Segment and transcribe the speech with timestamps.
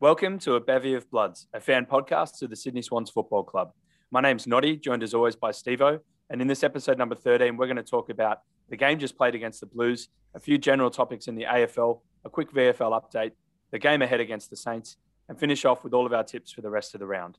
[0.00, 3.74] Welcome to A Bevy of Bloods, a fan podcast to the Sydney Swans Football Club.
[4.10, 6.00] My name's Noddy, joined as always by Stevo.
[6.30, 8.38] And in this episode number 13, we're going to talk about
[8.70, 12.30] the game just played against the Blues, a few general topics in the AFL, a
[12.30, 13.32] quick VFL update,
[13.72, 14.96] the game ahead against the Saints,
[15.28, 17.36] and finish off with all of our tips for the rest of the round.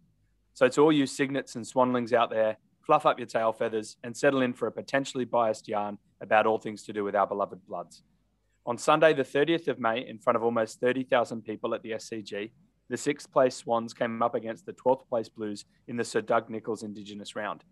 [0.53, 4.15] So to all you Cygnets and Swanlings out there, fluff up your tail feathers and
[4.15, 7.65] settle in for a potentially biased yarn about all things to do with our beloved
[7.65, 8.03] Bloods.
[8.65, 12.51] On Sunday, the 30th of May, in front of almost 30,000 people at the SCG,
[12.89, 16.49] the sixth place Swans came up against the 12th place Blues in the Sir Doug
[16.49, 17.63] Nicholls Indigenous round.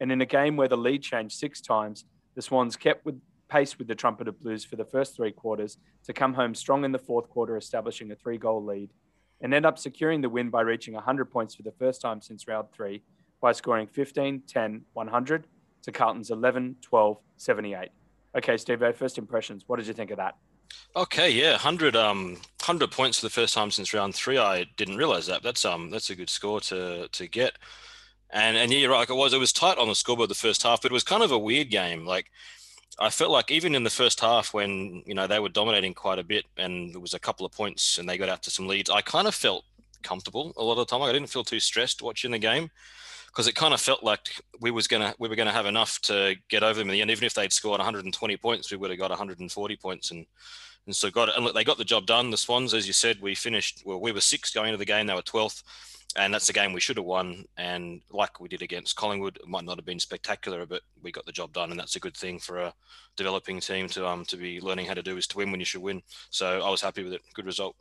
[0.00, 2.04] And in a game where the lead changed six times,
[2.36, 6.12] the Swans kept with pace with the Trumpeter Blues for the first three quarters to
[6.12, 8.90] come home strong in the fourth quarter, establishing a three goal lead,
[9.40, 12.46] and end up securing the win by reaching 100 points for the first time since
[12.46, 13.02] round three
[13.40, 15.46] by scoring 15, 10, 100
[15.82, 17.88] to Carlton's 11, 12, 78.
[18.36, 19.64] Okay, Steve, first impressions.
[19.66, 20.36] What did you think of that?
[20.94, 24.36] Okay, yeah, 100, um, 100 points for the first time since round three.
[24.36, 25.42] I didn't realize that.
[25.42, 27.52] That's um, that's a good score to to get.
[28.30, 28.98] And and yeah, you're right.
[28.98, 31.04] Like it was, it was tight on the scoreboard the first half, but it was
[31.04, 32.04] kind of a weird game.
[32.04, 32.30] Like
[32.98, 36.18] I felt like even in the first half, when you know they were dominating quite
[36.18, 38.66] a bit, and there was a couple of points, and they got out to some
[38.66, 39.64] leads, I kind of felt
[40.02, 41.02] comfortable a lot of the time.
[41.02, 42.70] I didn't feel too stressed watching the game
[43.36, 46.34] because it kind of felt like we was gonna we were gonna have enough to
[46.48, 47.10] get over them in the end.
[47.10, 50.24] Even if they'd scored 120 points, we would have got 140 points and
[50.86, 51.34] and so got it.
[51.36, 52.30] And look, they got the job done.
[52.30, 53.82] The Swans, as you said, we finished.
[53.84, 55.06] Well, we were sixth going into the game.
[55.06, 55.64] They were 12th,
[56.16, 57.44] and that's a game we should have won.
[57.58, 61.26] And like we did against Collingwood, it might not have been spectacular, but we got
[61.26, 62.72] the job done, and that's a good thing for a
[63.16, 65.66] developing team to um to be learning how to do is to win when you
[65.66, 66.00] should win.
[66.30, 67.22] So I was happy with it.
[67.34, 67.76] Good result.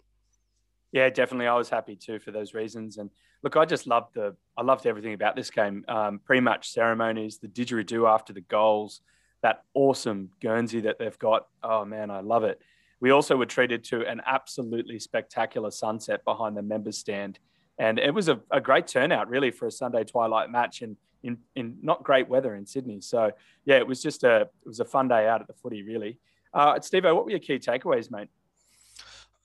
[0.95, 1.47] Yeah, definitely.
[1.47, 2.99] I was happy too for those reasons.
[2.99, 3.09] And
[3.43, 5.83] look, I just loved the I loved everything about this game.
[5.89, 9.01] Um, pre-match ceremonies, the didgeridoo after the goals,
[9.41, 11.47] that awesome Guernsey that they've got.
[11.61, 12.61] Oh man, I love it.
[13.01, 17.39] We also were treated to an absolutely spectacular sunset behind the members stand,
[17.77, 21.38] and it was a, a great turnout really for a Sunday twilight match in, in
[21.57, 23.01] in not great weather in Sydney.
[23.01, 23.31] So
[23.66, 26.19] yeah, it was just a it was a fun day out at the footy really.
[26.53, 28.29] Uh, Steve, what were your key takeaways, mate?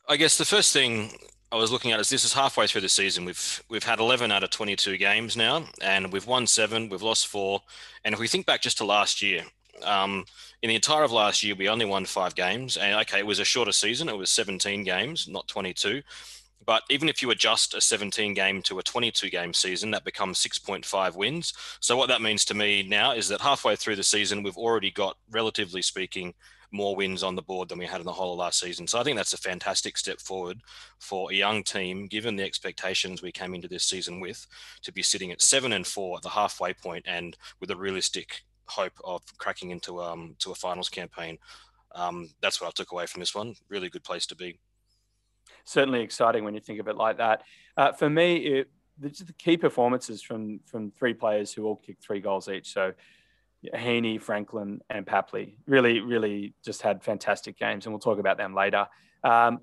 [0.09, 1.11] I guess the first thing
[1.53, 3.25] I was looking at is this is halfway through the season.
[3.25, 7.27] We've we've had 11 out of 22 games now, and we've won seven, we've lost
[7.27, 7.63] four.
[8.05, 9.43] And if we think back just to last year,
[9.83, 10.27] um,
[10.63, 12.77] in the entire of last year, we only won five games.
[12.77, 16.03] And okay, it was a shorter season; it was 17 games, not 22.
[16.65, 20.39] But even if you adjust a 17 game to a 22 game season, that becomes
[20.39, 21.55] 6.5 wins.
[21.81, 24.91] So what that means to me now is that halfway through the season, we've already
[24.91, 26.35] got, relatively speaking,
[26.73, 28.87] more wins on the board than we had in the whole of last season.
[28.87, 30.61] So I think that's a fantastic step forward
[30.99, 34.47] for a young team, given the expectations we came into this season with,
[34.83, 38.43] to be sitting at seven and four at the halfway point and with a realistic
[38.67, 41.39] hope of cracking into um to a finals campaign.
[41.95, 43.55] Um, that's what I took away from this one.
[43.69, 44.61] Really good place to be.
[45.65, 47.43] Certainly exciting when you think of it like that.
[47.77, 52.05] Uh, for me, it, the, the key performances from from three players who all kicked
[52.05, 52.73] three goals each.
[52.73, 52.93] So
[53.63, 58.55] Heeney, Franklin, and Papley really, really just had fantastic games, and we'll talk about them
[58.55, 58.87] later.
[59.23, 59.61] Um,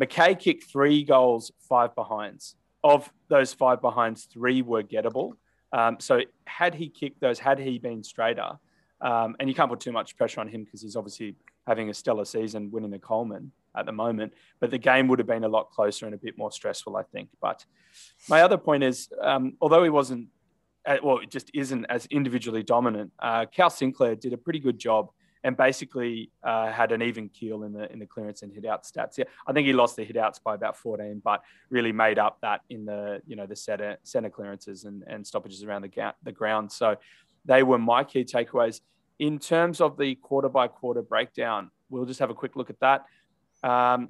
[0.00, 2.54] McKay kicked three goals, five behinds.
[2.82, 5.32] Of those five behinds, three were gettable.
[5.72, 8.58] Um, so had he kicked those, had he been straighter,
[9.00, 11.34] um, and you can't put too much pressure on him because he's obviously
[11.66, 14.32] having a stellar season, winning the Coleman at the moment.
[14.60, 17.02] But the game would have been a lot closer and a bit more stressful, I
[17.02, 17.28] think.
[17.40, 17.64] But
[18.28, 20.28] my other point is, um, although he wasn't
[21.02, 23.12] well, it just isn't as individually dominant.
[23.18, 25.10] Uh, Cal Sinclair did a pretty good job
[25.42, 28.84] and basically uh, had an even keel in the in the clearance and hit out
[28.84, 29.16] stats.
[29.16, 32.38] Yeah, I think he lost the hit outs by about 14, but really made up
[32.42, 36.14] that in the you know the center center clearances and, and stoppages around the ga-
[36.22, 36.70] the ground.
[36.70, 36.96] So
[37.44, 38.80] they were my key takeaways
[39.18, 41.70] in terms of the quarter by quarter breakdown.
[41.88, 43.06] We'll just have a quick look at that.
[43.62, 44.08] Um,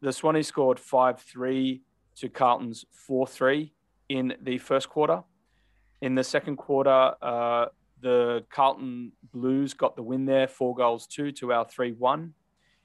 [0.00, 1.82] the Swannies scored five three
[2.16, 3.72] to Carlton's four three
[4.08, 5.22] in the first quarter.
[6.00, 7.66] In the second quarter, uh,
[8.00, 12.32] the Carlton Blues got the win there, four goals, two to our 3 1.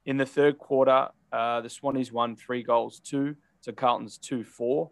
[0.06, 4.90] In the third quarter, uh, the Swannies won three goals, two to Carlton's 2 4.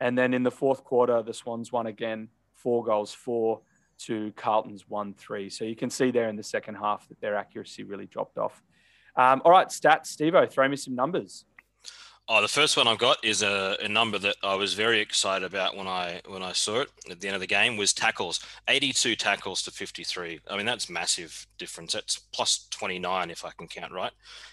[0.00, 3.62] And then in the fourth quarter, the Swans won again, four goals, four
[3.98, 5.48] to Carlton's 1 3.
[5.48, 8.62] So you can see there in the second half that their accuracy really dropped off.
[9.16, 11.46] Um, all right, stats, Stevo, throw me some numbers.
[12.28, 15.46] Oh, the first one I've got is a, a, number that I was very excited
[15.46, 18.40] about when I when I saw it at the end of the game was tackles.
[18.66, 20.40] 82 tackles to 53.
[20.50, 21.92] I mean, that's massive difference.
[21.92, 24.10] That's plus 29 if I can count right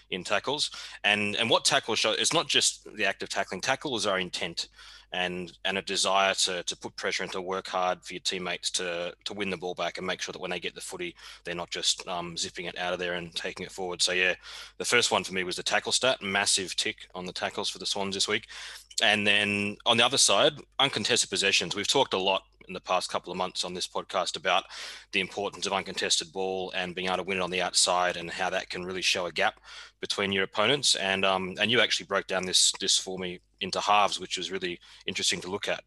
[0.08, 0.70] in tackles.
[1.02, 3.60] And and what tackles show it's not just the act of tackling.
[3.60, 4.68] Tackles are intent
[5.14, 8.70] and and a desire to to put pressure and to work hard for your teammates
[8.70, 11.14] to to win the ball back and make sure that when they get the footy,
[11.44, 14.02] they're not just um, zipping it out of there and taking it forward.
[14.02, 14.34] So yeah,
[14.78, 17.78] the first one for me was the tackle stat, massive tick on the tackles for
[17.78, 18.46] the Swans this week.
[19.02, 21.74] and then on the other side, uncontested possessions.
[21.74, 24.64] We've talked a lot in the past couple of months on this podcast about
[25.12, 28.30] the importance of uncontested ball and being able to win it on the outside and
[28.30, 29.60] how that can really show a gap
[30.00, 30.94] between your opponents.
[30.96, 34.52] And um, and you actually broke down this this for me into halves, which was
[34.52, 35.82] really interesting to look at.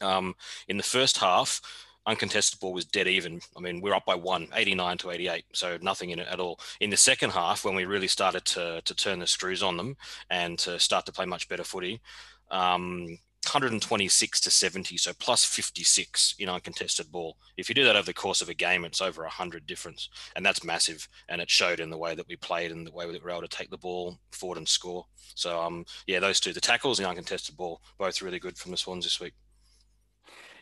[0.00, 0.34] Um,
[0.68, 1.60] in the first half,
[2.06, 3.40] uncontested ball was dead even.
[3.56, 6.58] I mean, we're up by one, 89 to 88, so nothing in it at all.
[6.80, 9.96] In the second half, when we really started to, to turn the screws on them
[10.30, 12.00] and to start to play much better footy,
[12.50, 17.36] um, 126 to 70, so plus 56 in uncontested ball.
[17.56, 20.44] If you do that over the course of a game, it's over 100 difference, and
[20.44, 21.08] that's massive.
[21.28, 23.30] And it showed in the way that we played and the way that we were
[23.30, 25.06] able to take the ball forward and score.
[25.34, 28.76] So, um, yeah, those two, the tackles and uncontested ball, both really good from the
[28.76, 29.34] Swans this week.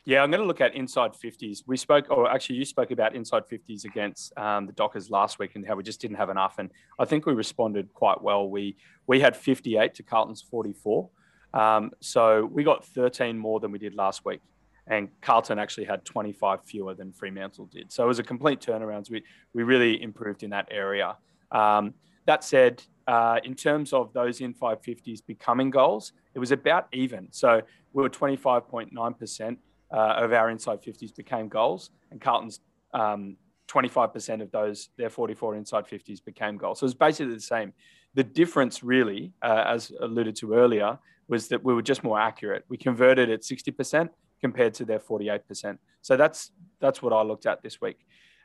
[0.05, 1.63] Yeah, I'm going to look at inside 50s.
[1.67, 5.55] We spoke, or actually, you spoke about inside 50s against um, the Dockers last week
[5.55, 6.57] and how we just didn't have enough.
[6.59, 8.49] And I think we responded quite well.
[8.49, 8.77] We
[9.07, 11.09] we had 58 to Carlton's 44.
[11.55, 14.41] Um, so we got 13 more than we did last week.
[14.87, 17.93] And Carlton actually had 25 fewer than Fremantle did.
[17.93, 19.07] So it was a complete turnaround.
[19.07, 19.23] So we,
[19.55, 21.17] we really improved in that area.
[21.53, 21.95] Um,
[22.27, 27.29] that said, uh, in terms of those in 550s becoming goals, it was about even.
[27.31, 27.63] So
[27.93, 29.57] we were 25.9%
[29.93, 32.61] uh, of our inside 50s became goals, and Carlton's
[32.95, 33.37] um,
[33.69, 36.81] 25% of those, their 44 inside 50s became goals.
[36.81, 37.73] So it's basically the same.
[38.15, 40.99] The difference, really, uh, as alluded to earlier,
[41.33, 42.63] was that we were just more accurate.
[42.69, 45.79] We converted at 60% compared to their 48%.
[46.03, 48.01] So that's that's what I looked at this week.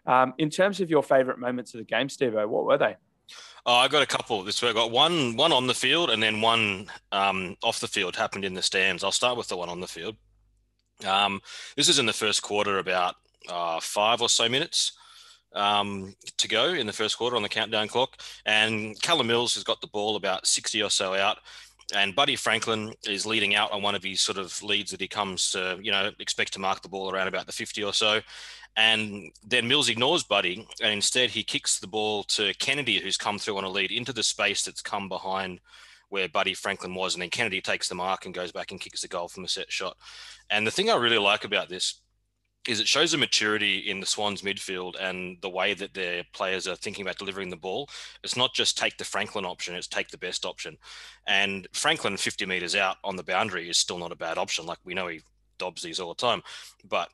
[0.06, 2.96] Um, in terms of your favourite moments of the game, Steve, what were they?
[3.66, 4.72] Oh, I got a couple this week.
[4.72, 8.46] I got one one on the field and then one um, off the field happened
[8.46, 9.04] in the stands.
[9.04, 10.16] I'll start with the one on the field.
[11.06, 11.42] Um,
[11.76, 13.16] this is in the first quarter, about
[13.50, 14.94] uh, five or so minutes
[15.54, 18.22] um, to go in the first quarter on the countdown clock.
[18.46, 21.40] And Callum Mills has got the ball about 60 or so out.
[21.96, 25.08] And Buddy Franklin is leading out on one of his sort of leads that he
[25.08, 28.20] comes to, you know, expect to mark the ball around about the 50 or so.
[28.76, 33.40] And then Mills ignores Buddy and instead he kicks the ball to Kennedy, who's come
[33.40, 35.60] through on a lead into the space that's come behind
[36.10, 37.16] where Buddy Franklin was.
[37.16, 39.48] And then Kennedy takes the mark and goes back and kicks the goal from a
[39.48, 39.98] set shot.
[40.50, 42.02] And the thing I really like about this
[42.68, 46.68] is it shows a maturity in the Swans midfield and the way that their players
[46.68, 47.90] are thinking about delivering the ball.
[48.24, 50.78] It's not just take the Franklin option, it's take the best option.
[51.28, 54.66] And Franklin 50 meters out on the boundary is still not a bad option.
[54.66, 55.22] Like we know he
[55.58, 56.42] dobs these all the time,
[56.88, 57.10] but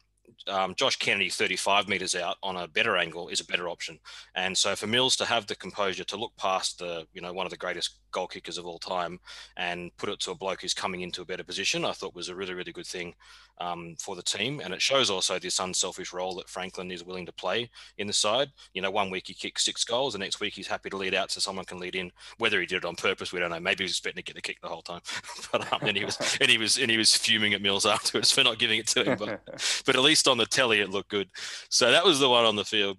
[0.48, 4.00] um, Josh Kennedy 35 meters out on a better angle is a better option.
[4.36, 7.46] And so for Mills to have the composure to look past the, you know, one
[7.46, 9.20] of the greatest goal kickers of all time
[9.58, 12.30] and put it to a bloke who's coming into a better position, I thought was
[12.30, 13.16] a really, really good thing
[13.60, 14.62] um, for the team.
[14.64, 18.14] And it shows also this unselfish role that Franklin is willing to play in the
[18.14, 18.52] side.
[18.74, 21.16] You know, one week he kicks six goals, the next week he's happy to lead
[21.16, 22.12] out so someone can lead in.
[22.38, 23.60] Whether he did it on purpose, we don't know.
[23.60, 25.02] Maybe he was expecting to get the kick the whole time.
[25.52, 28.32] but um, and he was and he was and he was fuming at Mills afterwards
[28.32, 29.18] for not giving it to him.
[29.18, 29.42] But
[29.86, 31.30] but at least on the telly it looked good.
[31.70, 32.98] So that was the one on the field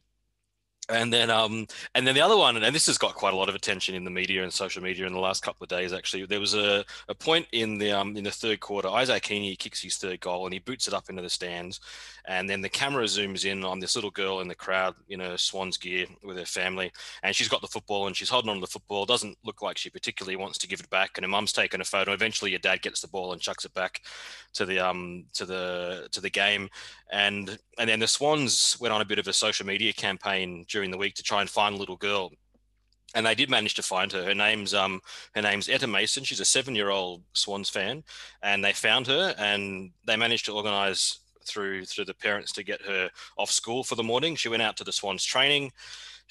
[0.91, 3.49] and then um and then the other one and this has got quite a lot
[3.49, 6.27] of attention in the media and social media in the last couple of days actually.
[6.27, 9.81] There was a, a point in the um in the third quarter isaac Heeney kicks
[9.81, 11.81] his third goal and he boots it up into the stands.
[12.27, 15.37] And then the camera zooms in on this little girl in the crowd in her
[15.37, 16.91] swans gear with her family.
[17.23, 19.05] And she's got the football and she's holding on to the football.
[19.05, 21.13] Doesn't look like she particularly wants to give it back.
[21.17, 22.13] And her mum's taking a photo.
[22.13, 24.01] Eventually your dad gets the ball and chucks it back
[24.55, 26.71] to the um to the to the game.
[27.13, 30.91] And and then the swans went on a bit of a social media campaign during
[30.91, 32.31] the week to try and find a little girl
[33.15, 34.25] and they did manage to find her.
[34.25, 35.01] Her name's um
[35.35, 36.25] her name's Etta Mason.
[36.25, 38.03] She's a seven year old Swans fan,
[38.43, 42.83] and they found her and they managed to organise through through the parents to get
[42.83, 44.35] her off school for the morning.
[44.35, 45.71] She went out to the Swans training.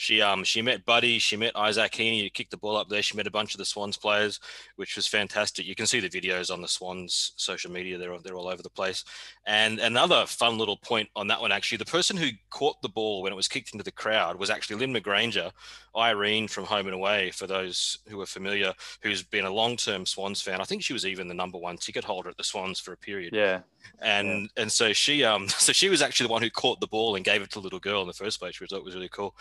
[0.04, 3.02] She um she met Buddy, she met Isaac Heeney, who kicked the ball up there.
[3.02, 4.42] She met a bunch of the Swans players,
[4.76, 5.66] which was fantastic.
[5.66, 8.70] You can see the videos on the Swans social media; they're they're all over the
[8.70, 9.06] place.
[9.46, 13.22] And another fun little point on that one, actually, the person who caught the ball
[13.22, 15.52] when it was kicked into the crowd was actually Lynne McGranger,
[15.96, 20.42] Irene from Home and Away, for those who are familiar, who's been a long-term Swans
[20.42, 20.60] fan.
[20.60, 22.98] I think she was even the number one ticket holder at the Swans for a
[22.98, 23.34] period.
[23.34, 23.62] Yeah.
[24.00, 24.64] And yeah.
[24.64, 27.24] and so she um so she was actually the one who caught the ball and
[27.24, 29.10] gave it to the little girl in the first place, which I thought was really
[29.10, 29.34] cool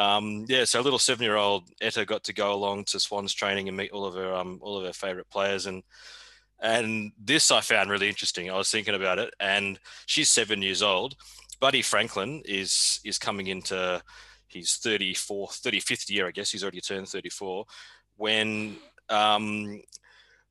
[0.00, 3.76] um, yeah, so a little seven-year-old Etta got to go along to Swans training and
[3.76, 5.82] meet all of her um, all of her favorite players, and
[6.58, 8.50] and this I found really interesting.
[8.50, 11.16] I was thinking about it, and she's seven years old.
[11.60, 14.02] Buddy Franklin is is coming into
[14.48, 16.50] his 34th, 35th year, I guess.
[16.50, 17.66] He's already turned 34.
[18.16, 18.76] When
[19.10, 19.82] um,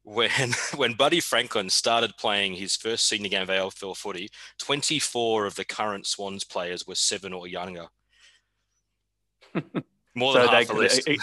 [0.04, 0.30] when
[0.76, 4.30] when Buddy Franklin started playing his first senior game of AFL footy,
[4.60, 7.88] 24 of the current Swans players were seven or younger.
[10.16, 11.08] More than so half the list.
[11.08, 11.20] It,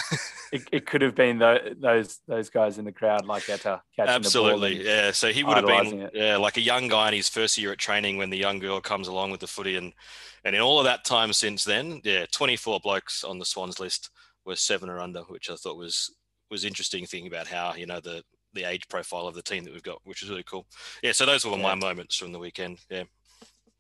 [0.53, 4.15] it, it, could have been the, those those guys in the crowd like Etta catching
[4.15, 5.11] Absolutely, yeah.
[5.11, 6.13] So he would have been it.
[6.15, 8.81] yeah, like a young guy in his first year at training when the young girl
[8.81, 9.93] comes along with the footy, and
[10.45, 14.11] and in all of that time since then, yeah, 24 blokes on the Swans list
[14.45, 16.15] were seven or under, which I thought was
[16.51, 18.23] was interesting thinking about how you know the
[18.55, 20.67] the age profile of the team that we've got, which is really cool.
[21.03, 21.63] Yeah, so those were yeah.
[21.63, 22.79] my moments from the weekend.
[22.89, 23.05] Yeah.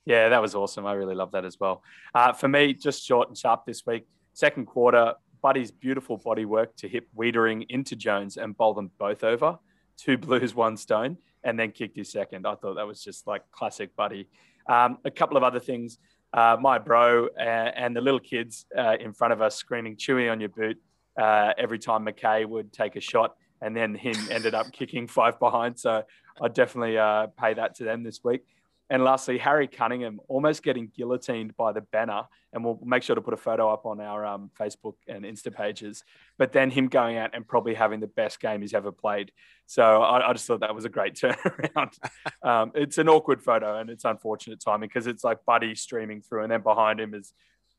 [0.04, 0.86] Yeah, that was awesome.
[0.86, 1.82] I really love that as well.
[2.14, 4.06] Uh, for me, just short and sharp this week.
[4.36, 9.24] Second quarter, Buddy's beautiful body work to hit Weitering into Jones and bowl them both
[9.24, 9.58] over.
[9.96, 12.46] Two blues, one stone, and then kicked his second.
[12.46, 14.28] I thought that was just like classic Buddy.
[14.68, 15.96] Um, a couple of other things.
[16.34, 20.30] Uh, my bro and, and, the little kids uh, in front of us screaming "Chewy
[20.30, 20.76] on your boot"
[21.18, 25.38] uh, every time McKay would take a shot, and then him ended up kicking five
[25.38, 25.80] behind.
[25.80, 26.02] So
[26.42, 28.42] I definitely uh, pay that to them this week.
[28.88, 32.22] And lastly, Harry Cunningham almost getting guillotined by the banner.
[32.52, 35.54] And we'll make sure to put a photo up on our um, Facebook and Insta
[35.54, 36.04] pages.
[36.38, 39.32] But then him going out and probably having the best game he's ever played.
[39.66, 41.98] So I, I just thought that was a great turnaround.
[42.42, 46.44] um, it's an awkward photo and it's unfortunate timing because it's like Buddy streaming through,
[46.44, 47.32] and then behind him is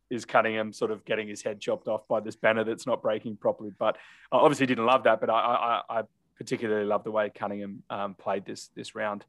[0.10, 3.36] is Cunningham sort of getting his head chopped off by this banner that's not breaking
[3.36, 3.72] properly.
[3.78, 3.98] But
[4.32, 5.20] I obviously didn't love that.
[5.20, 6.02] But I, I, I
[6.38, 9.26] particularly love the way Cunningham um, played this this round.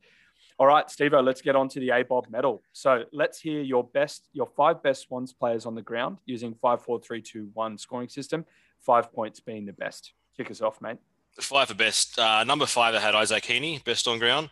[0.59, 2.65] All right, Steve, let's get on to the ABOB medal.
[2.73, 6.83] So let's hear your best, your five best Swans players on the ground using five,
[6.83, 8.45] four, three, two, one scoring system.
[8.81, 10.15] Five points being the best.
[10.37, 10.99] Kick us off, mate.
[11.41, 12.19] Five for best.
[12.19, 14.51] Uh, number five, I had Isaac Heeney, best on ground.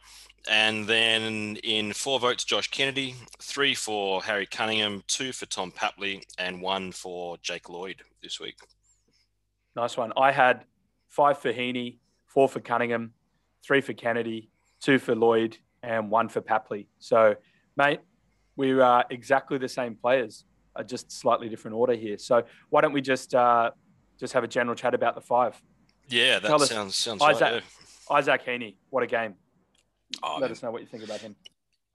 [0.48, 6.22] And then in four votes, Josh Kennedy, three for Harry Cunningham, two for Tom Papley,
[6.38, 8.54] and one for Jake Lloyd this week.
[9.75, 10.12] Nice one.
[10.16, 10.64] I had
[11.08, 13.12] five for Heeney, four for Cunningham,
[13.64, 16.87] three for Kennedy, two for Lloyd, and one for Papley.
[16.99, 17.37] So,
[17.76, 18.00] mate,
[18.56, 22.18] we are exactly the same players, uh, just slightly different order here.
[22.18, 23.71] So, why don't we just uh,
[24.18, 25.61] just have a general chat about the five?
[26.09, 27.54] Yeah, that Tell sounds us, sounds Isaac, right.
[27.54, 28.16] Yeah.
[28.16, 29.35] Isaac Heeney, what a game!
[30.23, 31.35] Oh, Let us know what you think about him.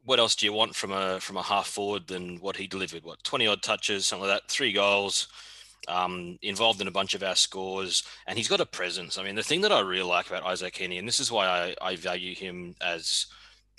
[0.04, 3.04] What else do you want from a from a half forward than what he delivered?
[3.04, 5.28] What twenty odd touches, something like that, three goals.
[5.88, 9.18] Um, involved in a bunch of our scores, and he's got a presence.
[9.18, 11.48] I mean, the thing that I really like about Isaac Heeney, and this is why
[11.48, 13.26] I, I value him as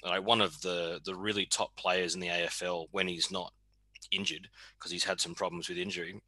[0.04, 3.52] like one of the the really top players in the AFL when he's not
[4.10, 6.20] injured because he's had some problems with injury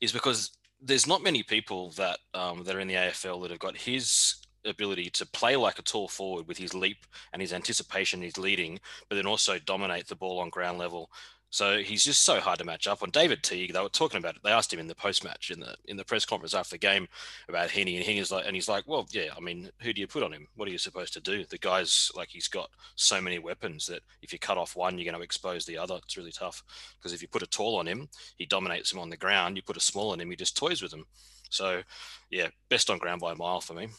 [0.00, 3.60] is because there's not many people that um, that are in the AFL that have
[3.60, 8.22] got his ability to play like a tall forward with his leap and his anticipation,
[8.22, 11.10] his leading, but then also dominate the ball on ground level
[11.54, 13.10] so he's just so hard to match up on.
[13.10, 14.40] David Teague, they were talking about it.
[14.42, 16.78] They asked him in the post match in the in the press conference after the
[16.78, 17.06] game
[17.48, 20.08] about Heeney, and Heeney's like, and he's like, well, yeah, I mean, who do you
[20.08, 20.48] put on him?
[20.56, 21.44] What are you supposed to do?
[21.44, 25.04] The guy's like, he's got so many weapons that if you cut off one, you're
[25.08, 26.00] going to expose the other.
[26.02, 26.64] It's really tough
[26.98, 29.56] because if you put a tall on him, he dominates him on the ground.
[29.56, 31.04] You put a small on him, he just toys with him.
[31.50, 31.82] So,
[32.30, 33.90] yeah, best on ground by a mile for me.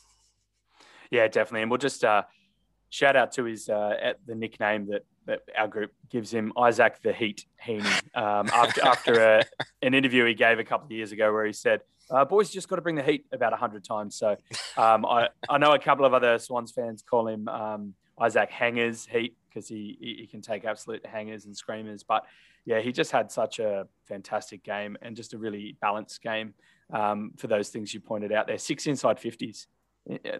[1.10, 2.24] Yeah, definitely, and we'll just uh,
[2.90, 7.02] shout out to his uh, at the nickname that that our group gives him Isaac
[7.02, 9.44] the Heat Heeney um, after after a,
[9.82, 12.70] an interview he gave a couple of years ago where he said, uh, "Boys, just
[12.70, 14.36] got to bring the heat about hundred times." So
[14.78, 19.06] um, I I know a couple of other Swans fans call him um, Isaac Hangers
[19.06, 22.26] Heat because he he can take absolute hangers and screamers, but
[22.66, 26.56] yeah, he just had such a fantastic game and just a really balanced game
[26.92, 28.58] um, for those things you pointed out there.
[28.58, 29.68] Six inside fifties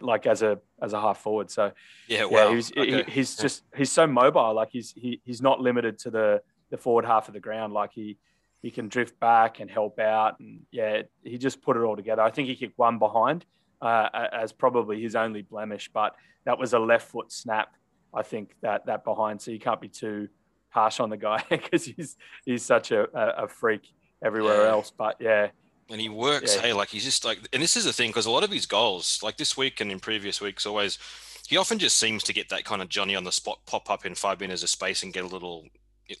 [0.00, 1.50] like as a as a half forward.
[1.50, 1.72] So
[2.08, 3.04] yeah, well, he's okay.
[3.04, 4.54] he, he's just he's so mobile.
[4.54, 7.72] Like he's he, he's not limited to the the forward half of the ground.
[7.72, 8.18] Like he
[8.62, 12.22] he can drift back and help out, and yeah, he just put it all together.
[12.22, 13.44] I think he kicked one behind
[13.80, 17.74] uh, as probably his only blemish, but that was a left foot snap.
[18.14, 20.28] I think that that behind, so you can't be too
[20.70, 23.92] harsh on the guy because he's he's such a, a, a freak
[24.24, 24.70] everywhere yeah.
[24.70, 24.92] else.
[24.96, 25.48] But yeah,
[25.90, 26.56] and he works.
[26.56, 26.62] Yeah.
[26.62, 28.66] Hey, like he's just like, and this is the thing because a lot of his
[28.66, 30.98] goals, like this week and in previous weeks, always
[31.46, 34.04] he often just seems to get that kind of Johnny on the spot pop up
[34.04, 35.66] in five minutes of space and get a little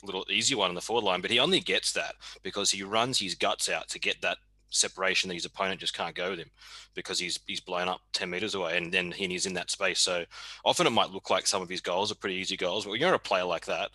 [0.02, 1.20] little easy one on the forward line.
[1.20, 4.38] But he only gets that because he runs his guts out to get that
[4.70, 6.50] separation that his opponent just can't go with him
[6.94, 10.00] because he's he's blown up 10 meters away and then he's in that space.
[10.00, 10.24] So
[10.64, 13.00] often it might look like some of his goals are pretty easy goals, but when
[13.00, 13.90] you're a player like that,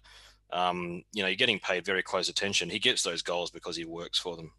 [0.51, 2.69] um, you know, you're getting paid very close attention.
[2.69, 4.51] He gets those goals because he works for them.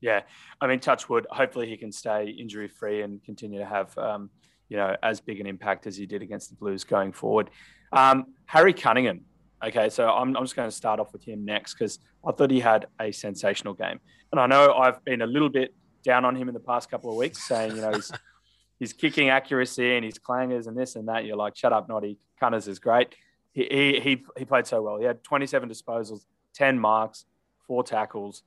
[0.00, 0.22] Yeah,
[0.60, 1.26] I mean, Touchwood.
[1.30, 4.30] Hopefully, he can stay injury free and continue to have, um,
[4.68, 7.50] you know, as big an impact as he did against the Blues going forward.
[7.92, 9.22] Um, Harry Cunningham.
[9.64, 12.50] Okay, so I'm, I'm just going to start off with him next because I thought
[12.50, 14.00] he had a sensational game,
[14.32, 15.74] and I know I've been a little bit
[16.04, 18.12] down on him in the past couple of weeks, saying you know he's
[18.78, 21.24] his kicking accuracy and his clangers and this and that.
[21.24, 22.18] You're like, shut up, Noddy.
[22.38, 23.14] Cunners is great.
[23.52, 24.98] He, he, he, he played so well.
[24.98, 27.24] He had 27 disposals, 10 marks,
[27.66, 28.42] four tackles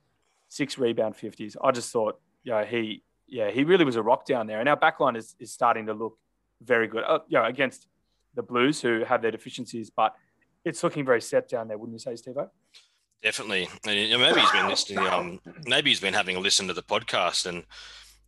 [0.50, 1.56] six rebound 50s.
[1.62, 4.60] I just thought, yeah, he, yeah, he really was a rock down there.
[4.60, 6.18] And our backline is, is starting to look
[6.62, 7.04] very good.
[7.04, 7.86] Uh, you know, against
[8.34, 10.14] the Blues who have their deficiencies, but
[10.64, 12.36] it's looking very set down there, wouldn't you say, Steve?
[13.22, 13.68] Definitely.
[13.86, 15.06] And, maybe he's been listening.
[15.06, 17.64] Um, maybe he's been having a listen to the podcast and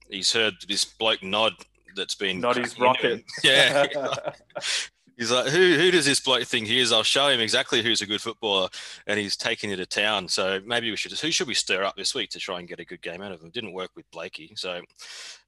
[0.08, 1.54] he's heard this bloke nod
[1.96, 3.24] that's been not his rocket.
[3.44, 3.86] Yeah.
[5.18, 6.90] He's like, who who does this bloke think he is?
[6.90, 8.68] I'll show him exactly who's a good footballer,
[9.06, 10.28] and he's taking it to town.
[10.28, 11.10] So maybe we should.
[11.10, 13.20] just, Who should we stir up this week to try and get a good game
[13.20, 13.48] out of him?
[13.48, 14.80] It didn't work with Blakey, so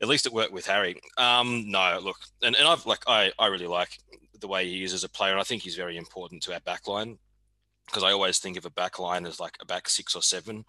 [0.03, 1.01] at least it worked with Harry.
[1.17, 3.99] Um, no, look, and, and I've like I I really like
[4.41, 6.61] the way he is as a player, and I think he's very important to our
[6.61, 7.17] backline
[7.87, 10.65] because I always think of a backline as like a back six or seven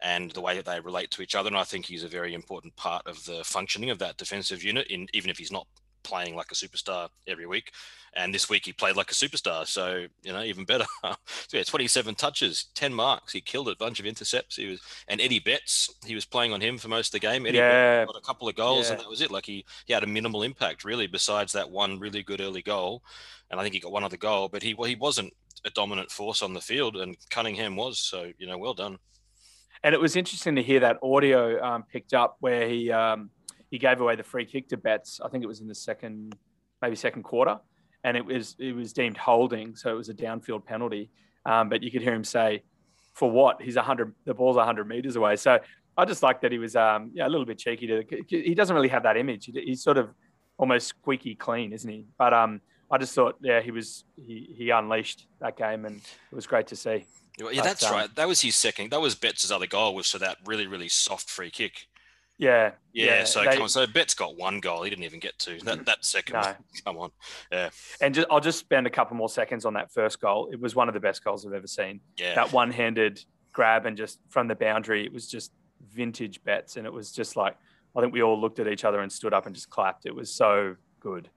[0.00, 1.48] and the way that they relate to each other.
[1.48, 4.86] And I think he's a very important part of the functioning of that defensive unit,
[4.88, 5.66] in, even if he's not
[6.08, 7.72] playing like a superstar every week.
[8.14, 9.66] And this week he played like a superstar.
[9.66, 10.86] So, you know, even better.
[11.04, 13.32] so yeah, 27 touches, 10 marks.
[13.32, 14.56] He killed it, a bunch of intercepts.
[14.56, 17.46] He was, and Eddie Betts, he was playing on him for most of the game.
[17.46, 18.06] Eddie yeah.
[18.06, 18.92] got a couple of goals yeah.
[18.92, 19.30] and that was it.
[19.30, 23.02] Like he, he had a minimal impact really, besides that one really good early goal.
[23.50, 25.32] And I think he got one other goal, but he, well, he wasn't
[25.64, 27.98] a dominant force on the field and Cunningham was.
[27.98, 28.98] So, you know, well done.
[29.84, 33.30] And it was interesting to hear that audio um, picked up where he, um,
[33.70, 35.20] he gave away the free kick to Betts.
[35.24, 36.36] I think it was in the second,
[36.80, 37.58] maybe second quarter,
[38.04, 41.10] and it was it was deemed holding, so it was a downfield penalty.
[41.44, 42.62] Um, but you could hear him say,
[43.14, 43.60] "For what?
[43.60, 44.14] He's hundred.
[44.24, 45.58] The ball's hundred meters away." So
[45.96, 47.86] I just like that he was um, yeah a little bit cheeky.
[47.86, 49.50] To he doesn't really have that image.
[49.52, 50.10] he's sort of
[50.56, 52.06] almost squeaky clean, isn't he?
[52.18, 52.60] But um,
[52.90, 56.68] I just thought yeah he was he he unleashed that game, and it was great
[56.68, 57.04] to see.
[57.38, 58.14] Yeah, that's um, right.
[58.16, 58.90] That was his second.
[58.90, 61.86] That was Betts' other goal was for that really really soft free kick.
[62.38, 63.06] Yeah, yeah.
[63.06, 63.68] yeah so they, come on.
[63.68, 64.84] So Betts got one goal.
[64.84, 65.58] He didn't even get two.
[65.64, 66.34] That that second.
[66.34, 66.54] No.
[66.84, 67.10] come on.
[67.50, 67.70] Yeah.
[68.00, 70.48] And just, I'll just spend a couple more seconds on that first goal.
[70.52, 72.00] It was one of the best goals I've ever seen.
[72.16, 72.34] Yeah.
[72.34, 75.52] That one-handed grab and just from the boundary, it was just
[75.92, 77.56] vintage Betts, and it was just like
[77.96, 80.06] I think we all looked at each other and stood up and just clapped.
[80.06, 81.28] It was so good.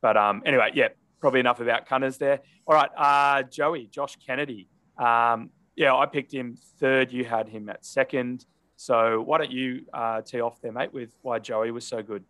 [0.00, 0.88] But um, anyway, yeah,
[1.20, 2.40] probably enough about Cunners there.
[2.66, 4.68] All right, uh, Joey, Josh Kennedy.
[4.98, 7.12] Um, yeah, I picked him third.
[7.12, 8.46] You had him at second.
[8.76, 12.24] So why don't you uh, tee off there, mate, with why Joey was so good?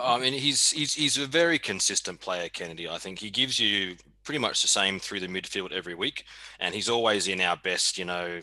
[0.00, 2.88] I mean, he's he's he's a very consistent player, Kennedy.
[2.88, 6.24] I think he gives you pretty much the same through the midfield every week,
[6.60, 8.40] and he's always in our best, you know,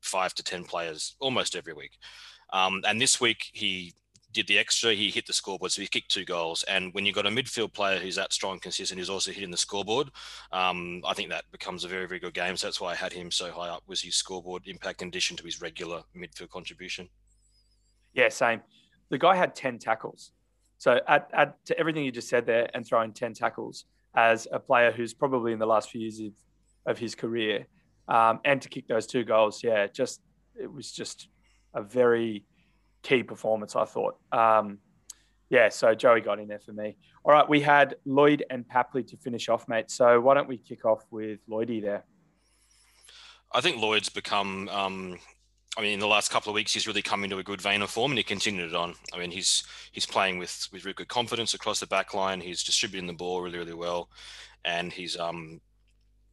[0.00, 1.92] five to ten players almost every week.
[2.52, 3.92] Um, and this week he
[4.34, 4.92] did the extra.
[4.92, 6.64] He hit the scoreboard, so he kicked two goals.
[6.64, 9.56] And when you've got a midfield player who's that strong, consistent, who's also hitting the
[9.56, 10.10] scoreboard,
[10.52, 12.56] um, I think that becomes a very, very good game.
[12.56, 15.36] So that's why I had him so high up was his scoreboard impact in addition
[15.38, 17.08] to his regular midfield contribution.
[18.12, 18.60] Yeah, same.
[19.08, 20.32] The guy had ten tackles.
[20.78, 24.46] So add, add to everything you just said there, and throw in ten tackles as
[24.52, 26.32] a player who's probably in the last few years of,
[26.86, 27.66] of his career,
[28.08, 29.62] um, and to kick those two goals.
[29.64, 30.20] Yeah, just
[30.60, 31.28] it was just
[31.74, 32.44] a very
[33.04, 34.16] key performance, I thought.
[34.32, 34.78] Um,
[35.50, 36.96] yeah, so Joey got in there for me.
[37.24, 39.90] All right, we had Lloyd and Papley to finish off, mate.
[39.90, 42.04] So why don't we kick off with Lloydie there?
[43.52, 44.68] I think Lloyd's become.
[44.70, 45.18] Um,
[45.76, 47.82] I mean, in the last couple of weeks, he's really come into a good vein
[47.82, 48.94] of form, and he continued it on.
[49.12, 49.62] I mean, he's
[49.92, 52.40] he's playing with with really good confidence across the back line.
[52.40, 54.08] He's distributing the ball really, really well,
[54.64, 55.60] and he's um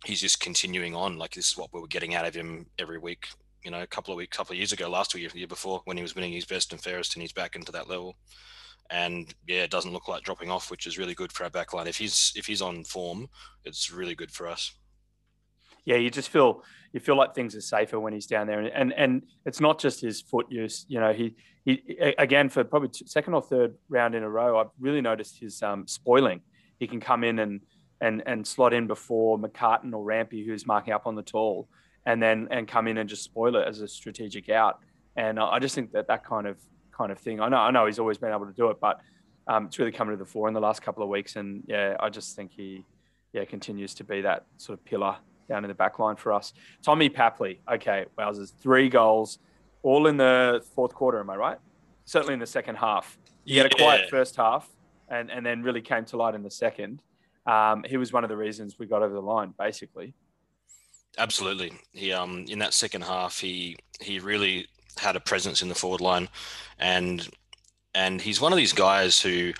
[0.05, 1.17] he's just continuing on.
[1.17, 3.27] Like this is what we were getting out of him every week
[3.63, 5.97] you know, a couple of weeks, couple of years ago, last year, year before, when
[5.97, 8.15] he was winning his best and fairest, and he's back into that level.
[8.89, 11.87] And yeah, it doesn't look like dropping off, which is really good for our backline.
[11.87, 13.29] If he's if he's on form,
[13.63, 14.73] it's really good for us.
[15.85, 18.67] Yeah, you just feel you feel like things are safer when he's down there, and
[18.69, 20.85] and, and it's not just his foot use.
[20.89, 24.71] You know, he he again for probably second or third round in a row, I've
[24.79, 26.41] really noticed his um, spoiling.
[26.79, 27.61] He can come in and
[28.01, 31.69] and and slot in before McCartin or Rampy, who's marking up on the tall
[32.05, 34.79] and then and come in and just spoil it as a strategic out.
[35.15, 36.57] And I just think that that kind of
[36.91, 37.39] kind of thing.
[37.39, 38.99] I know I know he's always been able to do it, but
[39.47, 41.35] um, it's really coming to the fore in the last couple of weeks.
[41.35, 42.85] And yeah, I just think he
[43.33, 45.17] yeah continues to be that sort of pillar
[45.49, 46.53] down in the back line for us.
[46.81, 49.39] Tommy Papley, okay, wowzers, three goals,
[49.83, 51.19] all in the fourth quarter.
[51.19, 51.57] Am I right?
[52.05, 53.17] Certainly in the second half.
[53.45, 54.69] He had a quiet first half,
[55.09, 57.01] and and then really came to light in the second.
[57.45, 60.13] Um, he was one of the reasons we got over the line, basically.
[61.17, 61.73] Absolutely.
[61.93, 66.01] He um in that second half he he really had a presence in the forward
[66.01, 66.29] line
[66.79, 67.29] and
[67.93, 69.53] and he's one of these guys who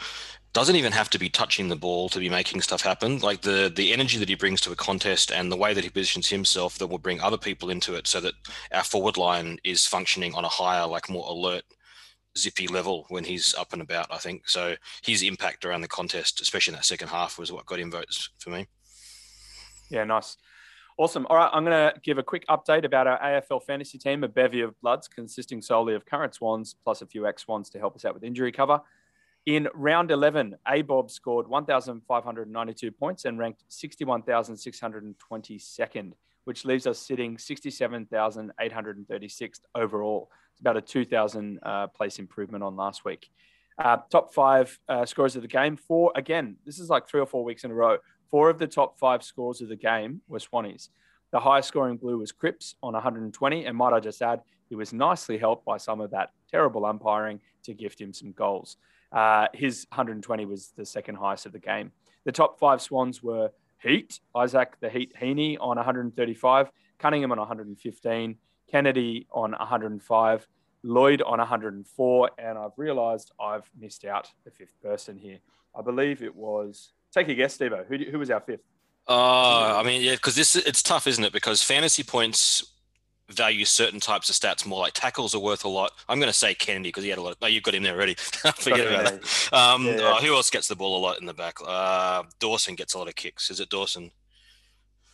[0.54, 3.20] doesn't even have to be touching the ball to be making stuff happen.
[3.20, 5.90] Like the the energy that he brings to a contest and the way that he
[5.90, 8.34] positions himself that will bring other people into it so that
[8.74, 11.64] our forward line is functioning on a higher, like more alert,
[12.38, 14.50] zippy level when he's up and about, I think.
[14.50, 17.92] So his impact around the contest, especially in that second half, was what got him
[17.92, 18.68] votes for me.
[19.90, 20.36] Yeah, nice.
[21.02, 21.26] Awesome.
[21.32, 24.28] All right, I'm going to give a quick update about our AFL fantasy team, a
[24.28, 27.96] bevy of bloods consisting solely of current Swans plus a few ex Swans to help
[27.96, 28.80] us out with injury cover.
[29.48, 39.62] In round 11, ABOB scored 1,592 points and ranked 61,622nd, which leaves us sitting 67,836th
[39.74, 40.30] overall.
[40.52, 43.32] It's about a 2,000 uh, place improvement on last week.
[43.80, 45.78] Uh, top five uh, of the game.
[45.78, 47.98] Four, again, this is like three or four weeks in a row.
[48.32, 50.90] Four of the top five scores of the game were Swannies.
[51.32, 53.66] The highest scoring blue was Cripps on 120.
[53.66, 57.42] And might I just add, he was nicely helped by some of that terrible umpiring
[57.64, 58.78] to gift him some goals.
[59.12, 61.92] Uh, his 120 was the second highest of the game.
[62.24, 68.38] The top five Swans were Heat, Isaac the Heat Heeney on 135, Cunningham on 115,
[68.70, 70.48] Kennedy on 105,
[70.84, 75.40] Lloyd on 104, and I've realised I've missed out the fifth person here.
[75.76, 76.94] I believe it was.
[77.14, 77.86] Take a guess, Stevo.
[77.88, 78.62] Who, who was our fifth?
[79.08, 81.34] Uh, I mean, yeah, because this it's tough, isn't it?
[81.34, 82.64] Because fantasy points
[83.32, 84.80] value certain types of stats more.
[84.80, 85.92] Like tackles are worth a lot.
[86.08, 87.32] I'm going to say Kennedy because he had a lot.
[87.32, 88.14] Of, oh, you've got him there already.
[88.56, 89.54] Forget about that.
[89.54, 90.14] Um, yeah, yeah.
[90.18, 91.58] Oh, who else gets the ball a lot in the back?
[91.66, 93.50] Uh, Dawson gets a lot of kicks.
[93.50, 94.12] Is it Dawson?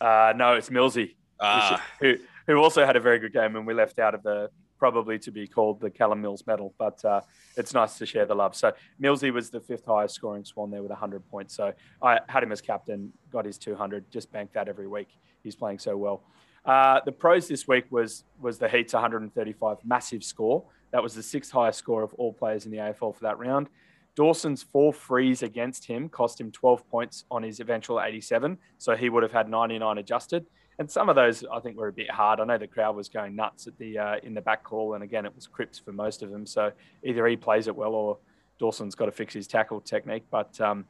[0.00, 1.14] Uh, no, it's Millsy.
[1.40, 1.84] Ah.
[2.00, 5.18] Who, who also had a very good game and we left out of the probably
[5.18, 7.20] to be called the Callum Mills medal, but uh,
[7.56, 8.54] it's nice to share the love.
[8.54, 11.54] So Millsy was the fifth highest scoring Swan there with 100 points.
[11.54, 15.08] So I had him as captain, got his 200, just banked that every week.
[15.42, 16.22] He's playing so well.
[16.64, 20.64] Uh, the pros this week was was the Heat's 135 massive score.
[20.90, 23.68] That was the sixth highest score of all players in the AFL for that round.
[24.16, 29.08] Dawson's four frees against him cost him 12 points on his eventual 87, so he
[29.08, 30.46] would have had 99 adjusted
[30.78, 32.40] and some of those I think were a bit hard.
[32.40, 35.02] I know the crowd was going nuts at the uh, in the back call, and
[35.02, 36.46] again it was Cripps for most of them.
[36.46, 38.18] So either he plays it well or
[38.58, 40.24] Dawson's got to fix his tackle technique.
[40.30, 40.84] But um,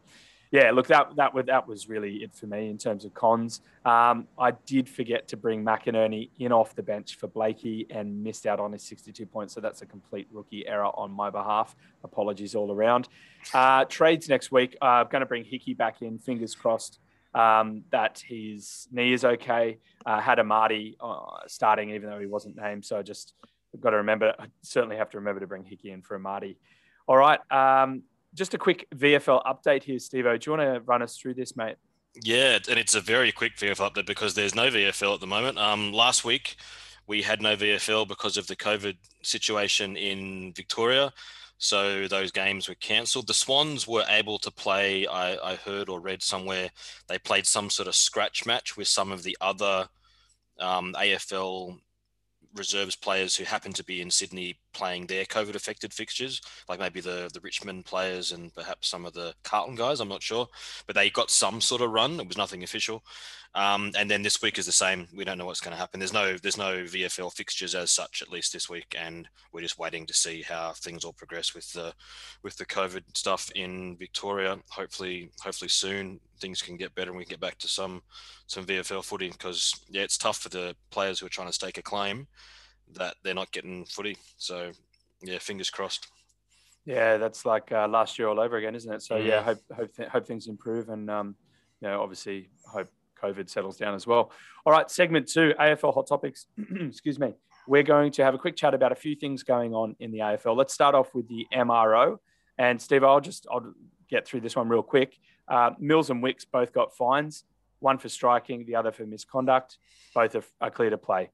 [0.50, 3.60] yeah, look that that that was really it for me in terms of cons.
[3.84, 8.46] Um, I did forget to bring McInerney in off the bench for Blakey and missed
[8.46, 9.54] out on his 62 points.
[9.54, 11.76] So that's a complete rookie error on my behalf.
[12.04, 13.08] Apologies all around.
[13.52, 14.76] Uh, trades next week.
[14.80, 16.18] Uh, I'm going to bring Hickey back in.
[16.18, 16.98] Fingers crossed
[17.38, 19.78] um, that his knee is okay.
[20.04, 22.84] Uh, had Amartey uh, starting, even though he wasn't named.
[22.84, 23.34] So just
[23.78, 26.56] got to remember, I certainly have to remember to bring Hickey in for Amartey.
[27.06, 27.38] All right.
[27.50, 28.02] Um,
[28.34, 30.24] just a quick VFL update here, Steve.
[30.24, 31.76] Do you want to run us through this, mate?
[32.24, 35.58] Yeah, and it's a very quick VFL update because there's no VFL at the moment.
[35.58, 36.56] Um, last week,
[37.06, 41.12] we had no VFL because of the COVID situation in Victoria.
[41.58, 43.26] So those games were cancelled.
[43.26, 46.70] The Swans were able to play, I, I, heard or read somewhere,
[47.08, 49.88] they played some sort of scratch match with some of the other
[50.60, 51.80] um, AFL
[52.54, 57.00] reserves players who happened to be in Sydney playing their COVID affected fixtures, like maybe
[57.00, 59.98] the the Richmond players and perhaps some of the Carlton guys.
[59.98, 60.46] I'm not sure,
[60.86, 62.20] but they got some sort of run.
[62.20, 63.02] It was nothing official.
[63.54, 65.08] Um, and then this week is the same.
[65.12, 65.98] We don't know what's going to happen.
[65.98, 69.80] There's no there's no VFL fixtures as such, at least this week, and we're just
[69.80, 71.92] waiting to see how things all progress with the
[72.44, 74.58] with the COVID stuff in Victoria.
[74.70, 78.00] Hopefully, hopefully soon things can get better and we can get back to some
[78.46, 81.78] some VFL footing because yeah, it's tough for the players who are trying to stake
[81.78, 82.28] a claim
[82.94, 84.16] that they're not getting footy.
[84.36, 84.72] So
[85.22, 86.08] yeah, fingers crossed.
[86.84, 89.02] Yeah, that's like uh, last year all over again, isn't it?
[89.02, 91.36] So yeah, hope hope, th- hope things improve and um,
[91.80, 92.88] you know obviously hope
[93.22, 94.32] COVID settles down as well.
[94.64, 96.46] All right, segment two, AFL hot topics.
[96.80, 97.34] Excuse me.
[97.66, 100.20] We're going to have a quick chat about a few things going on in the
[100.20, 100.56] AFL.
[100.56, 102.16] Let's start off with the MRO.
[102.56, 103.74] And Steve, I'll just I'll
[104.08, 105.18] get through this one real quick.
[105.46, 107.44] Uh, Mills and Wicks both got fines,
[107.80, 109.78] one for striking, the other for misconduct.
[110.14, 111.30] Both are, are clear to play.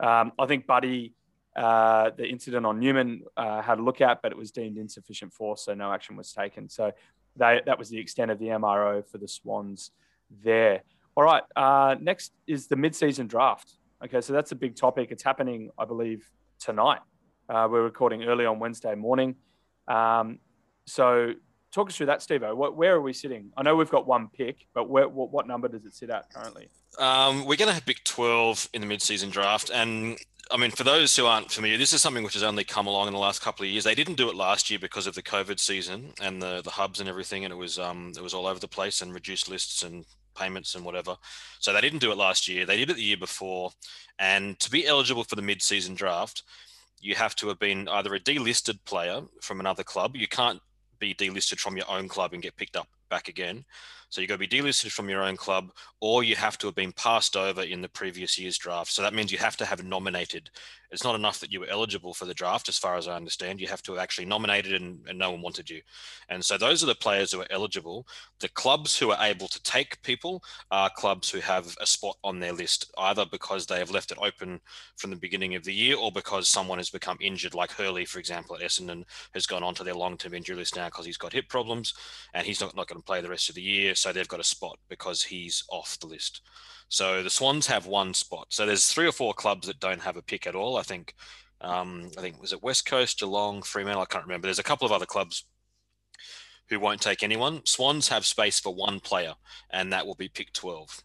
[0.00, 1.14] Um, I think Buddy,
[1.56, 5.32] uh, the incident on Newman, uh, had a look at, but it was deemed insufficient
[5.32, 6.68] force, so no action was taken.
[6.68, 6.92] So
[7.36, 9.90] they, that was the extent of the MRO for the Swans
[10.42, 10.82] there.
[11.14, 11.42] All right.
[11.54, 13.74] Uh, next is the mid-season draft.
[14.04, 15.08] Okay, so that's a big topic.
[15.10, 16.28] It's happening, I believe,
[16.58, 17.00] tonight.
[17.48, 19.36] Uh, we're recording early on Wednesday morning.
[19.86, 20.38] Um,
[20.86, 21.34] so
[21.72, 22.42] talk us through that, Steve.
[22.42, 23.52] Where are we sitting?
[23.56, 26.32] I know we've got one pick, but where, what, what number does it sit at
[26.32, 26.68] currently?
[26.98, 29.70] Um, we're going to 12 in the mid-season draft.
[29.72, 30.18] And
[30.50, 33.06] I mean, for those who aren't familiar, this is something which has only come along
[33.06, 33.84] in the last couple of years.
[33.84, 37.00] They didn't do it last year because of the COVID season and the, the hubs
[37.00, 37.46] and everything.
[37.46, 40.04] And it was, um, it was all over the place and reduced lists and
[40.36, 41.16] payments and whatever.
[41.58, 42.66] So they didn't do it last year.
[42.66, 43.70] They did it the year before.
[44.18, 46.42] And to be eligible for the mid-season draft,
[47.00, 50.16] you have to have been either a delisted player from another club.
[50.16, 50.60] You can't
[50.98, 53.64] be delisted from your own club and get picked up back again.
[54.12, 55.72] So you've got to be delisted from your own club,
[56.02, 58.92] or you have to have been passed over in the previous year's draft.
[58.92, 60.50] So that means you have to have nominated.
[60.92, 63.60] It's not enough that you were eligible for the draft, as far as I understand.
[63.60, 65.80] You have to have actually nominated and, and no one wanted you.
[66.28, 68.06] And so those are the players who are eligible.
[68.40, 72.40] The clubs who are able to take people are clubs who have a spot on
[72.40, 74.60] their list, either because they have left it open
[74.96, 78.18] from the beginning of the year or because someone has become injured, like Hurley, for
[78.18, 81.32] example, at Essendon, has gone onto their long term injury list now because he's got
[81.32, 81.94] hip problems
[82.34, 83.94] and he's not, not going to play the rest of the year.
[83.94, 86.42] So they've got a spot because he's off the list.
[86.92, 88.48] So the Swans have one spot.
[88.50, 90.76] So there's three or four clubs that don't have a pick at all.
[90.82, 91.14] I think,
[91.60, 94.02] um, I think was it West Coast, Geelong, Fremantle.
[94.02, 94.48] I can't remember.
[94.48, 95.44] There's a couple of other clubs
[96.68, 97.64] who won't take anyone.
[97.64, 99.34] Swans have space for one player,
[99.70, 101.02] and that will be pick 12.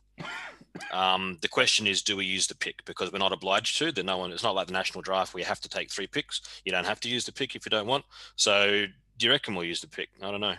[0.92, 2.84] Um, the question is, do we use the pick?
[2.86, 3.92] Because we're not obliged to.
[3.92, 4.32] That no one.
[4.32, 6.42] It's not like the national draft you have to take three picks.
[6.66, 8.06] You don't have to use the pick if you don't want.
[8.36, 8.86] So,
[9.18, 10.10] do you reckon we'll use the pick?
[10.24, 10.56] I don't know.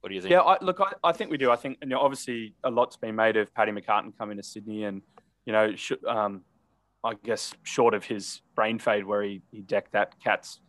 [0.00, 0.32] What do you think?
[0.32, 1.50] Yeah, I, look, I, I, think we do.
[1.50, 4.84] I think, you know, obviously a lot's been made of Paddy McCartin coming to Sydney,
[4.84, 5.00] and
[5.46, 6.42] you know, sh- um,
[7.04, 10.60] I guess short of his brain fade where he, he decked that Cats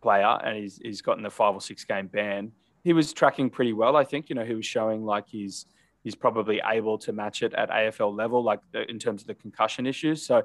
[0.00, 2.52] player and he's he's gotten the five or six game ban.
[2.84, 3.96] He was tracking pretty well.
[3.96, 5.66] I think you know he was showing like he's
[6.04, 9.34] he's probably able to match it at AFL level, like the, in terms of the
[9.34, 10.24] concussion issues.
[10.24, 10.44] So.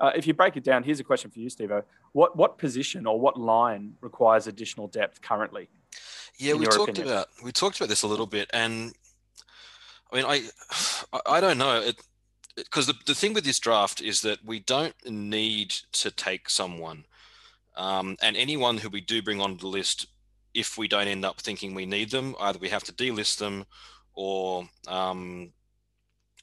[0.00, 1.70] Uh, if you break it down, here's a question for you, Steve.
[2.10, 5.68] What what position or what line requires additional depth currently?
[6.36, 7.14] Yeah, we talked opinion?
[7.14, 8.92] about we talked about this a little bit, and
[10.12, 10.48] I mean, I
[11.26, 11.92] I don't know
[12.56, 17.04] because the the thing with this draft is that we don't need to take someone,
[17.76, 20.06] um, and anyone who we do bring onto the list,
[20.54, 23.64] if we don't end up thinking we need them, either we have to delist them,
[24.14, 25.52] or um,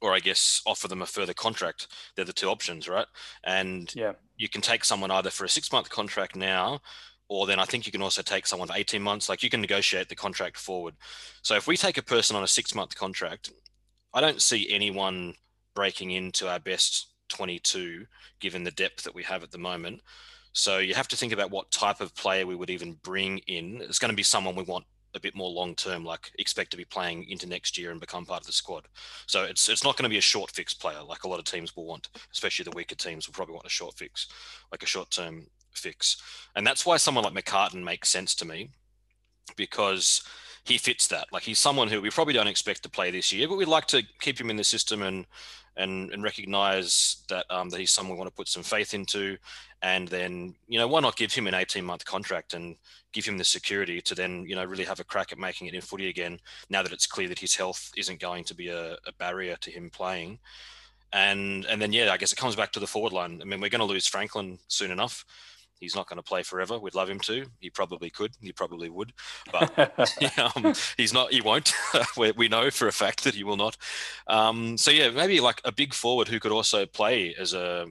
[0.01, 1.87] or I guess offer them a further contract.
[2.15, 3.07] They're the two options, right?
[3.43, 6.81] And yeah, you can take someone either for a six month contract now
[7.31, 9.29] or then I think you can also take someone for 18 months.
[9.29, 10.95] Like you can negotiate the contract forward.
[11.41, 13.53] So if we take a person on a six month contract,
[14.13, 15.35] I don't see anyone
[15.73, 18.05] breaking into our best 22
[18.39, 20.01] given the depth that we have at the moment.
[20.53, 23.81] So you have to think about what type of player we would even bring in.
[23.81, 26.77] It's going to be someone we want a bit more long term, like expect to
[26.77, 28.87] be playing into next year and become part of the squad.
[29.27, 31.45] So it's it's not going to be a short fix player like a lot of
[31.45, 34.27] teams will want, especially the weaker teams will probably want a short fix,
[34.71, 36.21] like a short term fix.
[36.55, 38.71] And that's why someone like McCartin makes sense to me
[39.55, 40.23] because
[40.63, 41.27] he fits that.
[41.31, 43.87] Like he's someone who we probably don't expect to play this year, but we'd like
[43.87, 45.25] to keep him in the system and
[45.77, 49.37] and and recognize that um, that he's someone we want to put some faith into.
[49.81, 52.75] And then you know why not give him an 18 month contract and
[53.13, 55.73] give him the security to then you know really have a crack at making it
[55.73, 56.39] in footy again.
[56.69, 59.71] Now that it's clear that his health isn't going to be a, a barrier to
[59.71, 60.39] him playing.
[61.13, 63.41] And and then yeah, I guess it comes back to the forward line.
[63.41, 65.25] I mean, we're going to lose Franklin soon enough
[65.81, 66.79] he's not going to play forever.
[66.79, 67.45] We'd love him to.
[67.59, 68.31] He probably could.
[68.39, 69.11] He probably would,
[69.51, 69.77] but
[70.55, 71.33] um, he's not.
[71.33, 71.73] He won't.
[72.37, 73.75] we know for a fact that he will not.
[74.27, 77.87] Um, so yeah, maybe like a big forward who could also play as a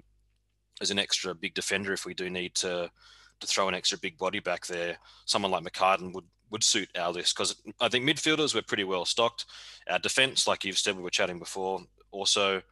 [0.81, 2.91] as an extra big defender if we do need to
[3.41, 4.97] to throw an extra big body back there.
[5.27, 9.05] Someone like McCartin would would suit our list because I think midfielders we're pretty well
[9.05, 9.47] stocked.
[9.89, 12.63] Our defense, like you've said, we were chatting before, also.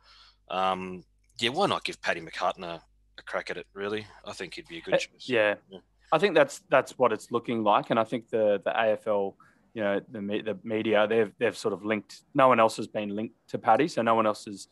[0.50, 1.04] Um,
[1.40, 2.82] yeah, why not give Paddy McCartin a
[3.28, 3.66] crack at it.
[3.74, 5.28] Really, I think he'd be a good uh, choice.
[5.28, 5.54] Yeah.
[5.70, 5.78] yeah.
[6.10, 9.34] I think that's that's what it's looking like, and I think the the AFL,
[9.74, 12.22] you know, the the media they've they've sort of linked.
[12.34, 14.68] No one else has been linked to Paddy, so no one else is,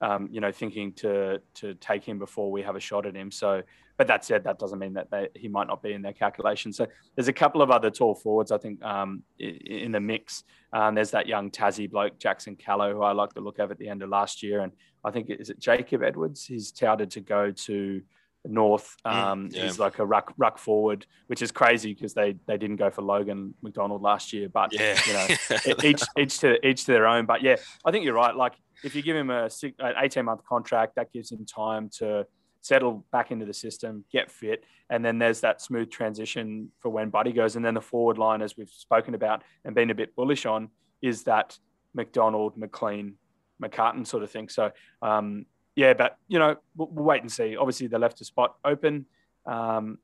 [0.00, 3.32] um, you know, thinking to to take him before we have a shot at him.
[3.32, 3.62] So,
[3.96, 6.72] but that said, that doesn't mean that they, he might not be in their calculation.
[6.72, 10.44] So there's a couple of other tall forwards I think um, in the mix.
[10.72, 13.78] Um, there's that young Tassie bloke Jackson Callow, who I like the look of at
[13.78, 14.72] the end of last year, and
[15.06, 16.44] I think is it Jacob Edwards.
[16.44, 18.02] He's touted to go to
[18.44, 18.96] North.
[19.06, 19.64] Mm, um, yeah.
[19.64, 23.02] He's like a ruck ruck forward, which is crazy because they they didn't go for
[23.02, 24.48] Logan McDonald last year.
[24.48, 24.98] But yeah.
[25.06, 27.24] you know, each each to each to their own.
[27.24, 28.34] But yeah, I think you're right.
[28.34, 31.88] Like if you give him a six, an 18 month contract, that gives him time
[31.98, 32.26] to
[32.60, 37.10] settle back into the system, get fit, and then there's that smooth transition for when
[37.10, 37.54] Buddy goes.
[37.54, 40.70] And then the forward line, as we've spoken about and been a bit bullish on,
[41.00, 41.56] is that
[41.94, 43.14] McDonald, McLean,
[43.62, 44.48] McCartin sort of thing.
[44.48, 47.56] So um, yeah, but you know we'll, we'll, wait and see.
[47.56, 49.06] Obviously, they left a spot open.
[49.44, 49.98] Um,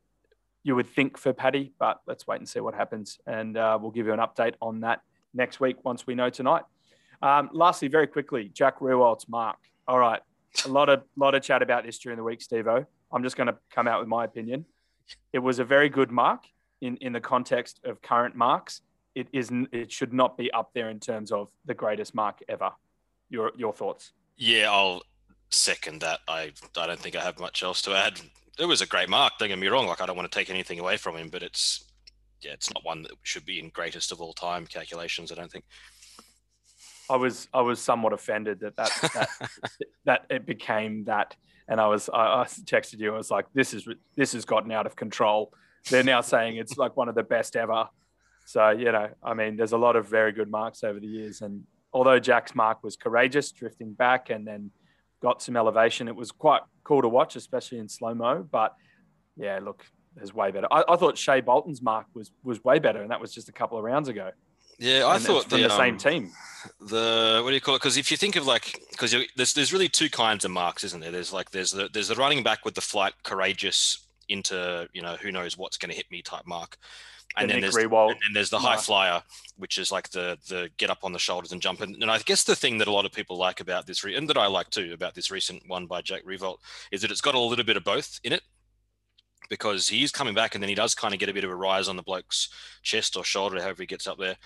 [0.63, 3.91] you would think for Paddy, but let's wait and see what happens, and uh, we'll
[3.91, 5.01] give you an update on that
[5.35, 6.63] next week once we know tonight.
[7.23, 9.57] Um, lastly, very quickly, Jack Riewoldt mark.
[9.89, 10.21] All right,
[10.65, 12.87] a lot of lot of chat about this during the week, Stevo.
[13.13, 14.67] I'm just going to come out with my opinion.
[15.33, 16.45] It was a very good mark
[16.81, 18.83] in in the context of current marks.
[19.15, 22.73] It is it should not be up there in terms of the greatest mark ever.
[23.33, 24.13] Your your thoughts?
[24.37, 25.03] Yeah, I'll
[25.51, 26.21] second that.
[26.29, 28.21] I I don't think I have much else to add.
[28.59, 29.33] It was a great mark.
[29.39, 29.87] Don't get me wrong.
[29.87, 31.83] Like I don't want to take anything away from him, but it's
[32.43, 35.33] yeah, it's not one that should be in greatest of all time calculations.
[35.33, 35.65] I don't think.
[37.09, 39.29] I was I was somewhat offended that that that,
[40.05, 41.35] that it became that,
[41.69, 43.15] and I was I, I texted you.
[43.15, 45.55] I was like, this is this has gotten out of control.
[45.89, 47.89] They're now saying it's like one of the best ever.
[48.45, 51.41] So you know, I mean, there's a lot of very good marks over the years,
[51.41, 54.71] and although Jack's mark was courageous, drifting back and then
[55.21, 58.47] got some elevation, it was quite cool to watch, especially in slow mo.
[58.51, 58.75] But
[59.37, 59.85] yeah, look,
[60.17, 60.69] there's way better.
[60.71, 63.53] I, I, thought Shai Bolton's mark was was way better, and that was just a
[63.53, 64.31] couple of rounds ago.
[64.79, 66.33] Yeah, I and thought from the, the same um, team.
[66.81, 67.79] The what do you call it?
[67.79, 71.01] Because if you think of like, because there's there's really two kinds of marks, isn't
[71.01, 71.11] there?
[71.11, 75.17] There's like there's the there's the running back with the flight courageous into you know
[75.17, 76.77] who knows what's going to hit me type mark,
[77.37, 77.93] and the then there's and,
[78.27, 78.77] and there's the mark.
[78.77, 79.23] high flyer,
[79.57, 81.81] which is like the the get up on the shoulders and jump.
[81.81, 84.17] And, and I guess the thing that a lot of people like about this, re-
[84.17, 86.59] and that I like too about this recent one by Jack Riewoldt,
[86.91, 88.43] is that it's got a little bit of both in it
[89.49, 91.55] because he's coming back and then he does kind of get a bit of a
[91.55, 92.49] rise on the bloke's
[92.83, 94.37] chest or shoulder, however he gets up there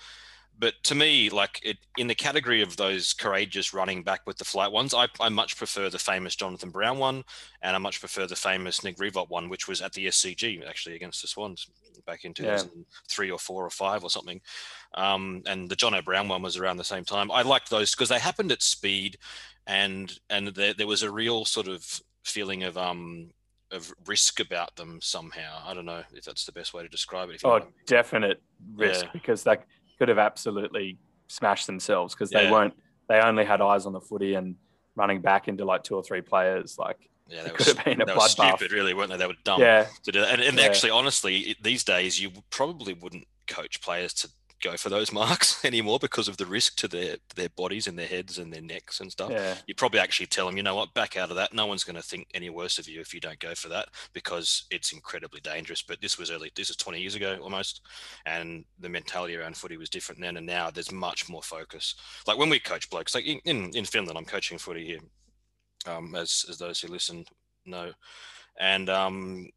[0.59, 4.45] but to me, like it, in the category of those courageous running back with the
[4.45, 7.23] flight ones, I, I much prefer the famous Jonathan Brown one,
[7.61, 10.95] and I much prefer the famous Nick Riewoldt one, which was at the SCG actually
[10.95, 11.67] against the Swans
[12.05, 13.33] back in 2003 yeah.
[13.33, 14.41] or four or five or something.
[14.95, 17.31] Um, and the John Brown one was around the same time.
[17.31, 19.17] I liked those because they happened at speed,
[19.67, 23.29] and and there, there was a real sort of feeling of um
[23.71, 25.61] of risk about them somehow.
[25.65, 27.41] I don't know if that's the best way to describe it.
[27.43, 28.41] oh, definite
[28.75, 29.11] risk yeah.
[29.13, 32.73] because like could have absolutely smashed themselves because they weren't.
[33.09, 34.55] They only had eyes on the footy and
[34.95, 36.77] running back into like two or three players.
[36.77, 38.29] Like yeah, that could was, have been a bloodbath.
[38.29, 39.17] Stupid, really, weren't they?
[39.17, 39.61] They were dumb.
[39.61, 39.87] Yeah.
[40.03, 40.33] To do that.
[40.33, 40.65] And, and yeah.
[40.65, 44.29] actually, honestly, these days you probably wouldn't coach players to
[44.63, 48.07] go for those marks anymore because of the risk to their their bodies and their
[48.07, 49.31] heads and their necks and stuff.
[49.31, 49.55] Yeah.
[49.67, 51.53] You probably actually tell them, you know what, back out of that.
[51.53, 53.89] No one's going to think any worse of you if you don't go for that
[54.13, 55.81] because it's incredibly dangerous.
[55.81, 56.51] But this was early.
[56.55, 57.81] This is 20 years ago almost,
[58.25, 60.37] and the mentality around footy was different then.
[60.37, 61.95] And now there's much more focus.
[62.25, 64.99] Like when we coach blokes, like in in, in Finland, I'm coaching footy here,
[65.85, 67.25] um, as as those who listen
[67.65, 67.91] know,
[68.59, 69.49] and um,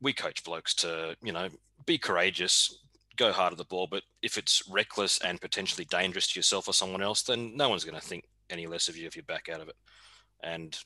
[0.00, 1.48] we coach blokes to you know
[1.86, 2.78] be courageous
[3.16, 3.86] go hard at the ball.
[3.90, 7.84] But if it's reckless and potentially dangerous to yourself or someone else, then no one's
[7.84, 9.76] going to think any less of you if you back out of it.
[10.42, 10.76] And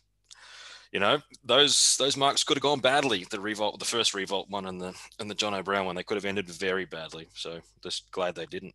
[0.92, 3.26] you know those those marks could have gone badly.
[3.30, 6.16] The Riewoldt, the first Riewoldt one, and the and the John Brown one, they could
[6.16, 7.28] have ended very badly.
[7.34, 8.74] So just glad they didn't.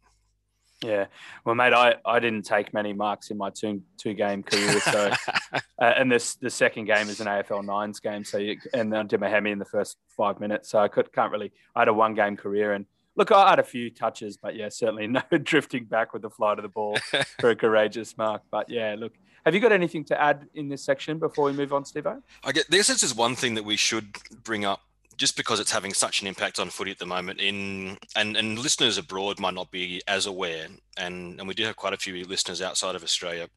[0.84, 1.06] Yeah,
[1.46, 4.80] well, mate, I, I didn't take many marks in my two two game career.
[4.80, 5.12] So,
[5.54, 8.24] uh, and this the second game is an AFL nines game.
[8.24, 10.70] So, you, and I did my hemi in the first five minutes.
[10.70, 11.52] So I could can't really.
[11.76, 12.88] I had a one game career, and
[13.22, 16.58] Look, I had a few touches, but yeah, certainly no drifting back with the flight
[16.58, 16.98] of the ball
[17.40, 18.42] for a courageous mark.
[18.50, 19.14] But yeah, look,
[19.46, 22.08] have you got anything to add in this section before we move on, Steve?
[22.08, 24.08] I get this is just one thing that we should
[24.44, 24.82] bring up
[25.18, 28.58] just because it's having such an impact on footy at the moment in and, and
[28.58, 30.66] listeners abroad might not be as aware
[30.98, 33.48] and, and we do have quite a few listeners outside of Australia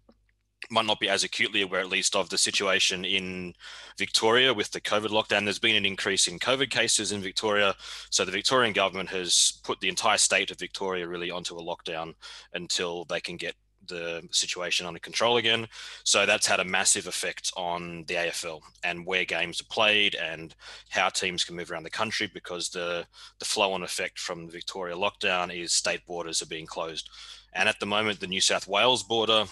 [0.70, 3.55] might not be as acutely aware, at least, of the situation in
[3.98, 5.44] Victoria with the COVID lockdown.
[5.44, 7.74] There's been an increase in COVID cases in Victoria.
[8.11, 12.14] So the Victorian government has put the entire state of Victoria really onto a lockdown
[12.53, 13.55] until they can get
[13.88, 15.66] the situation under control again.
[16.05, 20.55] So that's had a massive effect on the AFL and where games are played and
[20.90, 23.07] how teams can move around the country because the,
[23.38, 27.11] the flow on effect from the Victoria lockdown is state borders are being closed.
[27.53, 29.44] And at the moment, the New South Wales border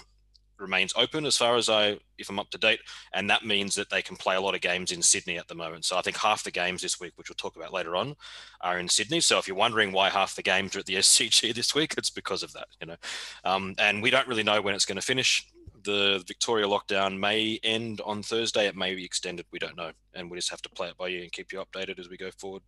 [0.58, 2.80] remains open as far as I, if I'm up to date,
[3.12, 5.54] and that means that they can play a lot of games in Sydney at the
[5.54, 5.84] moment.
[5.84, 8.14] So I think half the games this week, which we'll talk about later on,
[8.60, 9.20] are in Sydney.
[9.20, 12.10] So if you're wondering why half the games are at the SCG this week, it's
[12.10, 12.96] because of that, you know.
[13.44, 15.46] Um, and we don't really know when it's going to finish.
[15.84, 18.66] The Victoria lockdown may end on Thursday.
[18.66, 19.46] It may be extended.
[19.50, 21.62] We don't know, and we just have to play it by ear and keep you
[21.62, 22.62] updated as we go forward.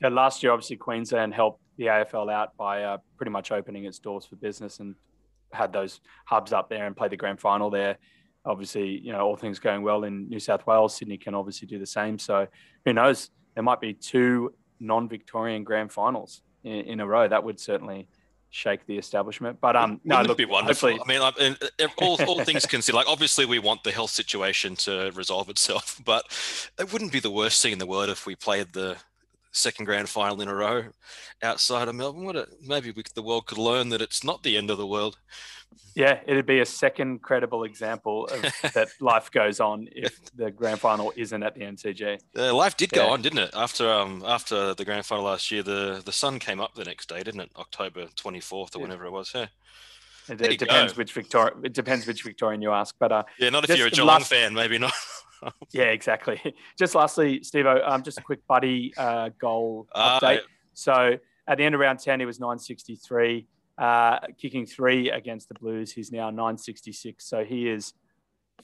[0.00, 3.98] Yeah, last year, obviously, Queensland helped the AFL out by uh, pretty much opening its
[3.98, 4.94] doors for business and
[5.52, 7.98] had those hubs up there and played the grand final there.
[8.44, 11.78] Obviously, you know, all things going well in New South Wales, Sydney can obviously do
[11.78, 12.18] the same.
[12.18, 12.46] So
[12.84, 13.30] who knows?
[13.54, 17.28] There might be two non-Victorian grand finals in, in a row.
[17.28, 18.08] That would certainly
[18.50, 19.60] shake the establishment.
[19.60, 20.90] But um, no, look, be wonderful.
[20.90, 21.34] I mean, like,
[21.98, 26.24] all, all things considered, like obviously we want the health situation to resolve itself, but
[26.78, 28.96] it wouldn't be the worst thing in the world if we played the
[29.52, 30.84] second grand final in a row
[31.42, 32.24] outside of Melbourne.
[32.24, 34.86] What a, maybe we, the world could learn that it's not the end of the
[34.86, 35.18] world.
[35.94, 38.42] Yeah, it'd be a second credible example of
[38.74, 42.18] that life goes on if the grand final isn't at the MCG.
[42.36, 43.12] Uh, life did go yeah.
[43.12, 43.50] on, didn't it?
[43.54, 47.08] After um after the grand final last year, the the sun came up the next
[47.08, 47.50] day, didn't it?
[47.56, 48.82] October twenty fourth or yeah.
[48.84, 49.32] whenever it was.
[49.34, 49.46] Yeah.
[50.28, 50.98] It, it depends go.
[50.98, 51.52] which Victor.
[51.62, 54.30] It depends which Victorian you ask, but uh, yeah, not if you're a Geelong last,
[54.30, 54.92] fan, maybe not.
[55.72, 56.40] yeah, exactly.
[56.78, 60.40] Just lastly, Steve, um, just a quick buddy uh, goal uh, update.
[60.74, 63.46] So at the end of round 10, he was 963.
[63.78, 65.92] uh, kicking three against the Blues.
[65.92, 67.24] He's now 966.
[67.24, 67.94] So he is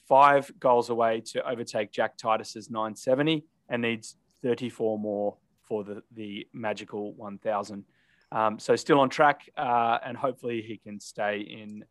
[0.07, 6.47] five goals away to overtake Jack Titus's 970 and needs 34 more for the, the
[6.53, 7.85] magical 1000.
[8.31, 11.85] Um, so still on track, uh, and hopefully he can stay in,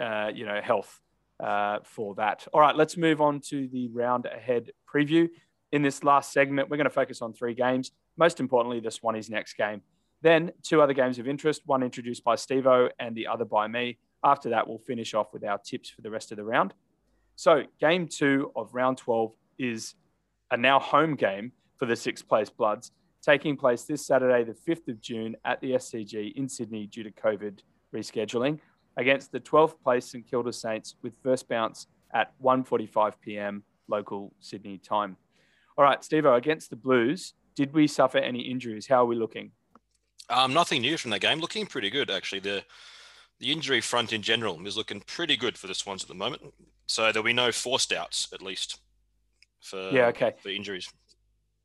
[0.00, 1.00] uh, you know, health
[1.40, 2.46] uh, for that.
[2.52, 5.28] All right, let's move on to the round ahead preview.
[5.72, 7.92] In this last segment, we're going to focus on three games.
[8.16, 9.82] Most importantly, this one is next game.
[10.22, 13.98] Then two other games of interest, one introduced by Stevo and the other by me.
[14.24, 16.72] After that, we'll finish off with our tips for the rest of the round.
[17.36, 19.94] So, game two of round 12 is
[20.50, 24.88] a now home game for the sixth place Bloods, taking place this Saturday, the 5th
[24.88, 27.58] of June at the SCG in Sydney due to COVID
[27.94, 28.58] rescheduling
[28.96, 33.62] against the 12th place St Kilda Saints with first bounce at 1.45 p.m.
[33.88, 35.16] local Sydney time.
[35.76, 38.86] All right, Stevo, against the Blues, did we suffer any injuries?
[38.86, 39.52] How are we looking?
[40.28, 41.38] Um, nothing new from that game.
[41.38, 42.40] Looking pretty good, actually.
[42.40, 42.64] The
[43.38, 46.42] the injury front in general is looking pretty good for the Swans at the moment.
[46.86, 48.80] So there'll be no forced outs, at least,
[49.60, 50.88] for yeah, okay, for injuries.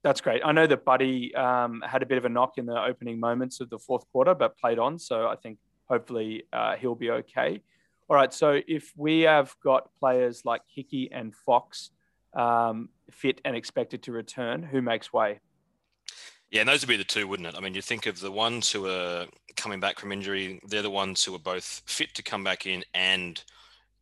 [0.04, 0.42] That's great.
[0.44, 3.62] I know that Buddy um, had a bit of a knock in the opening moments
[3.62, 4.98] of the fourth quarter, but played on.
[4.98, 5.60] So I think
[5.92, 7.62] hopefully uh, he'll be okay.
[8.10, 8.34] All right.
[8.34, 11.92] So if we have got players like Hickey and Fox
[12.34, 15.42] um, fit and expected to return, who makes way?
[16.50, 17.56] Yeah, and those would be the two, wouldn't it?
[17.58, 19.26] I mean, you think of the ones who are
[19.58, 22.84] coming back from injury, they're the ones who are both fit to come back in
[22.94, 23.42] and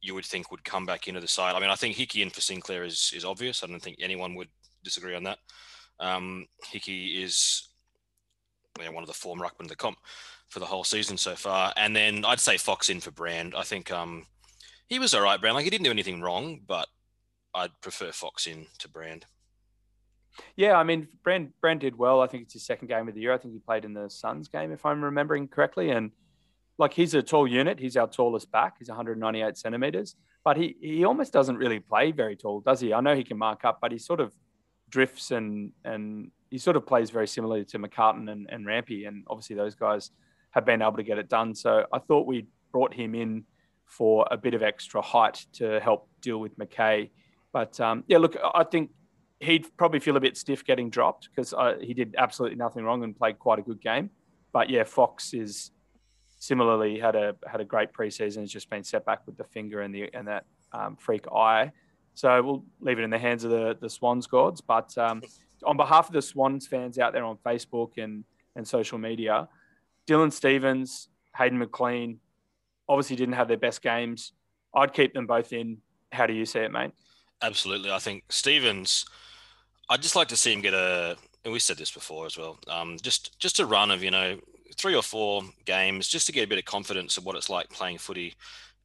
[0.02, 1.56] you would think would come back into the side.
[1.56, 3.64] I mean, I think Hickey in for Sinclair is, is obvious.
[3.64, 4.50] I don't think anyone would
[4.84, 5.40] disagree on that.
[6.00, 7.68] Um, Hickey is
[8.78, 9.98] one of the form ruckman of the comp
[10.50, 11.72] for the whole season so far.
[11.78, 13.54] And then I'd say Fox in for Brand.
[13.56, 14.26] I think um,
[14.88, 15.56] he was all right, Brand.
[15.56, 16.88] Like he didn't do anything wrong, but
[17.54, 19.26] I'd prefer Fox in to Brand.
[20.56, 22.22] Yeah, I mean, Brand Brand did well.
[22.22, 23.34] I think it's his second game of the year.
[23.34, 25.90] I think he played in the Suns game, if I'm remembering correctly.
[25.90, 26.12] And
[26.78, 27.80] like he's a tall unit.
[27.80, 28.78] He's our tallest back.
[28.80, 32.94] He's 198 centimeters, but he he almost doesn't really play very tall, does he?
[32.94, 34.34] I know he can mark up, but he sort of
[34.90, 39.26] drifts and and he sort of plays very similarly to McCartin and, and Rampy, and
[39.28, 40.12] obviously those guys
[40.52, 41.54] have been able to get it done.
[41.56, 43.44] So I thought we brought him in
[43.86, 47.10] for a bit of extra height to help deal with McKay.
[47.52, 48.92] But um, yeah, look, I think
[49.40, 53.04] he'd probably feel a bit stiff getting dropped because uh, he did absolutely nothing wrong
[53.04, 54.10] and played quite a good game.
[54.52, 55.72] But yeah, Fox is
[56.38, 58.42] similarly had a had a great preseason.
[58.42, 61.72] Has just been set back with the finger and the and that um, freak eye.
[62.14, 64.62] So we'll leave it in the hands of the the Swans gods.
[64.62, 65.22] But um,
[65.66, 68.24] on behalf of the Swans fans out there on Facebook and
[68.56, 69.48] and social media,
[70.10, 71.08] Dylan Stevens,
[71.38, 72.20] Hayden McLean,
[72.88, 74.34] obviously didn't have their best games.
[74.74, 75.78] I'd keep them both in.
[76.12, 76.92] How do you see it, mate?
[77.44, 77.92] Absolutely.
[77.92, 79.06] I think Stevens,
[79.90, 81.16] I'd just like to see him get a.
[81.46, 82.58] And we said this before as well.
[82.68, 84.40] Um, just just a run of you know
[84.76, 87.70] three or four games just to get a bit of confidence of what it's like
[87.70, 88.34] playing footy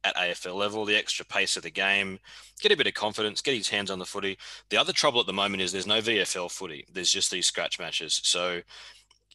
[0.03, 2.19] at AFL level, the extra pace of the game,
[2.61, 4.37] get a bit of confidence, get his hands on the footy.
[4.69, 6.85] The other trouble at the moment is there's no VFL footy.
[6.93, 8.21] There's just these scratch matches.
[8.23, 8.61] So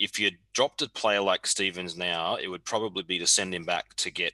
[0.00, 3.64] if you dropped a player like Stevens now, it would probably be to send him
[3.64, 4.32] back to get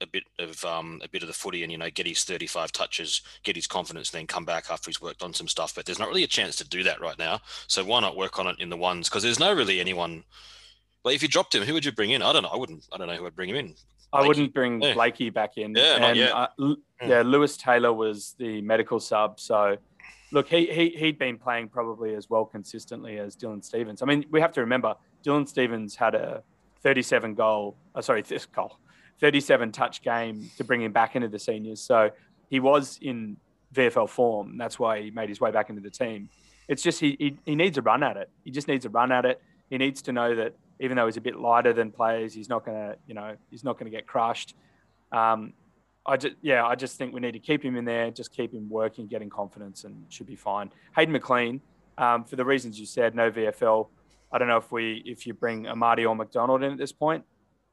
[0.00, 2.72] a bit of um, a bit of the footy and you know get his 35
[2.72, 5.74] touches, get his confidence, then come back after he's worked on some stuff.
[5.74, 7.40] But there's not really a chance to do that right now.
[7.66, 9.08] So why not work on it in the ones?
[9.08, 10.24] Because there's no really anyone.
[11.04, 12.22] Like if you dropped him, who would you bring in?
[12.22, 12.50] I don't know.
[12.50, 12.86] I wouldn't.
[12.92, 13.66] I don't know who would bring him in.
[13.66, 14.24] Blakey.
[14.24, 14.94] I wouldn't bring yeah.
[14.94, 15.74] Blakey back in.
[15.74, 16.20] Yeah, and.
[16.20, 16.72] Uh, hmm.
[17.02, 19.76] yeah, Lewis Taylor was the medical sub, so
[20.32, 24.02] look, he, he he'd been playing probably as well consistently as Dylan Stevens.
[24.02, 26.42] I mean, we have to remember Dylan Stevens had a
[26.82, 28.78] 37 goal, uh, sorry, this goal,
[29.20, 31.80] 37 touch game to bring him back into the seniors.
[31.80, 32.10] So
[32.48, 33.36] he was in
[33.74, 34.56] VFL form.
[34.56, 36.28] That's why he made his way back into the team.
[36.68, 38.30] It's just he, he, he needs a run at it.
[38.44, 39.40] He just needs a run at it.
[39.68, 42.64] He needs to know that even though he's a bit lighter than players, he's not
[42.64, 44.54] gonna you know he's not gonna get crushed.
[45.12, 45.52] Um,
[46.06, 48.52] I just yeah I just think we need to keep him in there, just keep
[48.52, 50.70] him working, getting confidence, and should be fine.
[50.96, 51.60] Hayden McLean,
[51.98, 53.88] um, for the reasons you said, no VFL.
[54.32, 57.24] I don't know if we if you bring Amartey or McDonald in at this point.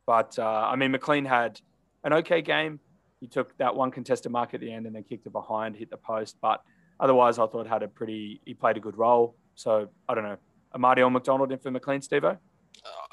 [0.06, 1.60] But uh, I mean, McLean had
[2.04, 2.80] an okay game.
[3.20, 5.90] He took that one contested mark at the end and then kicked it behind, hit
[5.90, 6.38] the post.
[6.42, 6.62] But
[7.00, 8.42] otherwise, I thought had a pretty.
[8.46, 9.36] He played a good role.
[9.56, 10.38] So I don't know.
[10.76, 12.32] Amartey or McDonald in for McLean, Stevo?
[12.36, 12.38] Uh,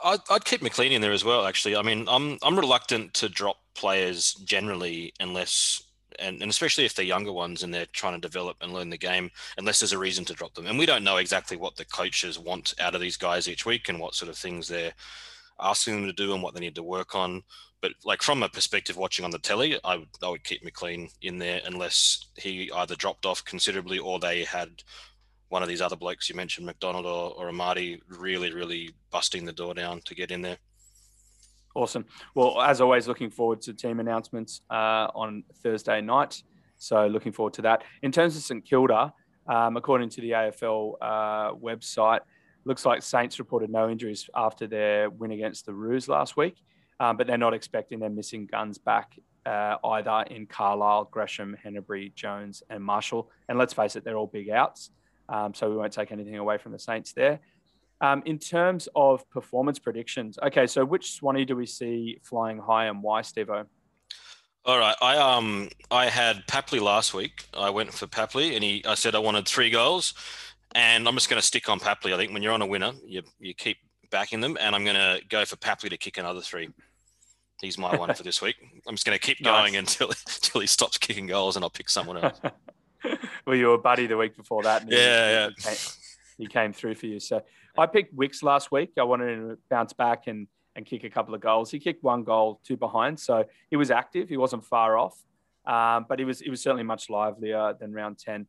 [0.05, 1.47] I'd, I'd keep McLean in there as well.
[1.47, 5.83] Actually, I mean, I'm I'm reluctant to drop players generally unless
[6.19, 8.97] and, and especially if they're younger ones and they're trying to develop and learn the
[8.97, 10.67] game, unless there's a reason to drop them.
[10.67, 13.89] And we don't know exactly what the coaches want out of these guys each week
[13.89, 14.93] and what sort of things they're
[15.61, 17.43] asking them to do and what they need to work on.
[17.81, 21.09] But like from a perspective watching on the telly, I would, I would keep McLean
[21.21, 24.83] in there unless he either dropped off considerably or they had
[25.49, 29.53] one of these other blokes you mentioned, McDonald or, or Amartey, really, really busting the
[29.53, 30.57] door down to get in there.
[31.75, 32.07] Awesome.
[32.35, 36.43] Well, as always, looking forward to team announcements uh, on Thursday night.
[36.77, 37.83] So looking forward to that.
[38.03, 39.13] In terms of St Kilda,
[39.49, 42.21] um, according to the AFL uh, website,
[42.65, 46.57] looks like Saints reported no injuries after their win against the Roos last week,
[47.01, 52.15] um, but they're not expecting their missing guns back uh, either in Carlisle, Gresham, Hannebery,
[52.15, 53.31] Jones, and Marshall.
[53.49, 54.91] And let's face it, they're all big outs.
[55.29, 57.41] Um, so we won't take anything away from the Saints there.
[58.01, 62.87] Um, in terms of performance predictions, okay, so which Swanee do we see flying high
[62.87, 63.67] and why, Stevo?
[64.67, 67.47] All right, I um I had Papley last week.
[67.53, 70.15] I went for Papley, and he I said I wanted three goals,
[70.75, 72.15] and I'm just going to stick on Papley.
[72.15, 73.77] I think when you're on a winner, you you keep
[74.11, 76.71] backing them, and I'm going to go for Papley to kick another three.
[77.61, 78.57] He's my one for this week.
[78.89, 79.61] I'm just going to keep nice.
[79.61, 82.41] going until until he stops kicking goals, and I'll pick someone else.
[83.47, 84.91] well, you were buddy the week before that.
[84.91, 85.49] yeah, he, yeah.
[85.49, 85.77] He came,
[86.39, 87.21] he came through for you.
[87.21, 87.43] So
[87.77, 88.93] I picked Wicks last week.
[88.99, 90.47] I wanted him to bounce back and
[90.77, 91.71] and kick a couple of goals.
[91.71, 94.29] He kicked one goal, two behind, so he was active.
[94.29, 95.17] He wasn't far off,
[95.67, 98.47] um, but he was he was certainly much livelier than round ten.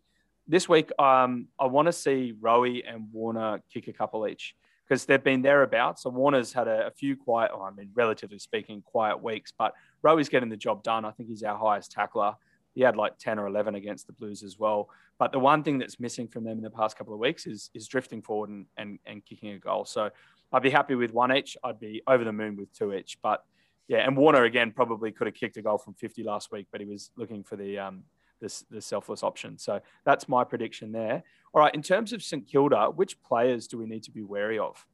[0.48, 4.56] This week, um, I want to see Rowie and Warner kick a couple each
[4.88, 6.04] because they've been thereabouts.
[6.04, 9.74] So Warner's had a, a few quiet, I mean, relatively speaking, quiet weeks, but
[10.04, 11.06] Rowie's getting the job done.
[11.06, 12.36] I think he's our highest tackler.
[12.76, 14.90] He had like 10 or 11 against the Blues as well.
[15.18, 17.70] But the one thing that's missing from them in the past couple of weeks is,
[17.74, 19.86] is drifting forward and, and, and kicking a goal.
[19.86, 20.10] So
[20.52, 21.56] I'd be happy with one each.
[21.64, 23.18] I'd be over the moon with two each.
[23.22, 23.44] But
[23.88, 26.82] yeah, and Warner again probably could have kicked a goal from 50 last week, but
[26.82, 28.04] he was looking for the um,
[28.42, 29.58] this the selfless option.
[29.58, 31.24] So that's my prediction there.
[31.54, 34.60] All right, in terms of St Kilda, which players do we need to be wary
[34.60, 34.86] of?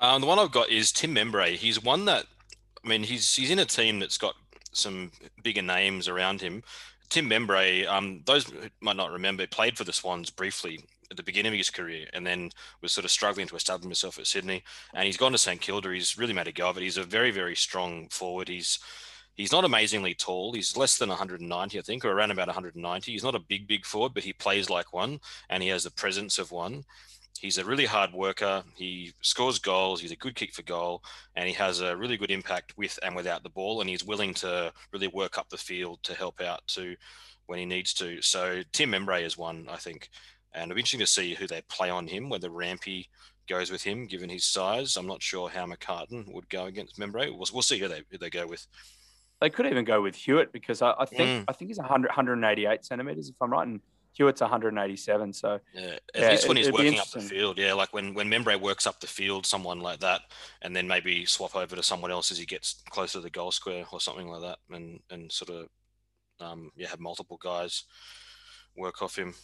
[0.00, 1.56] Um, the one I've got is Tim Membrey.
[1.56, 2.26] He's one that,
[2.84, 4.34] I mean, he's he's in a team that's got
[4.72, 5.10] some
[5.42, 6.62] bigger names around him.
[7.08, 8.50] Tim Membrey, um, those
[8.80, 12.26] might not remember, played for the Swans briefly at the beginning of his career and
[12.26, 12.50] then
[12.82, 14.62] was sort of struggling to establish himself at Sydney.
[14.94, 15.90] And he's gone to St Kilda.
[15.90, 16.82] He's really made a go of it.
[16.82, 18.48] He's a very, very strong forward.
[18.48, 18.78] He's
[19.34, 20.52] he's not amazingly tall.
[20.52, 23.12] He's less than 190, I think, or around about 190.
[23.12, 25.90] He's not a big, big forward, but he plays like one and he has the
[25.90, 26.84] presence of one.
[27.40, 28.62] He's a really hard worker.
[28.74, 30.00] He scores goals.
[30.00, 31.02] He's a good kick for goal,
[31.36, 33.80] and he has a really good impact with and without the ball.
[33.80, 36.96] And he's willing to really work up the field to help out too
[37.46, 38.20] when he needs to.
[38.22, 40.08] So Tim Membrey is one, I think,
[40.52, 43.08] and it'll be interesting to see who they play on him, whether Rampy
[43.48, 44.96] goes with him, given his size.
[44.96, 47.30] I'm not sure how McCartin would go against Membrey.
[47.30, 48.66] We'll, we'll see who they, who they go with.
[49.40, 51.44] They could even go with Hewitt because I, I think mm.
[51.46, 53.80] I think he's 100, 188 centimeters, if I'm right, and
[54.18, 55.32] Hewitt's 187.
[55.32, 58.28] So yeah, at yeah, least when he's working up the field, yeah, like when when
[58.28, 60.22] Membrey works up the field, someone like that,
[60.62, 63.52] and then maybe swap over to someone else as he gets closer to the goal
[63.52, 65.68] square or something like that, and and sort of
[66.40, 67.84] um, yeah, have multiple guys
[68.76, 69.34] work off him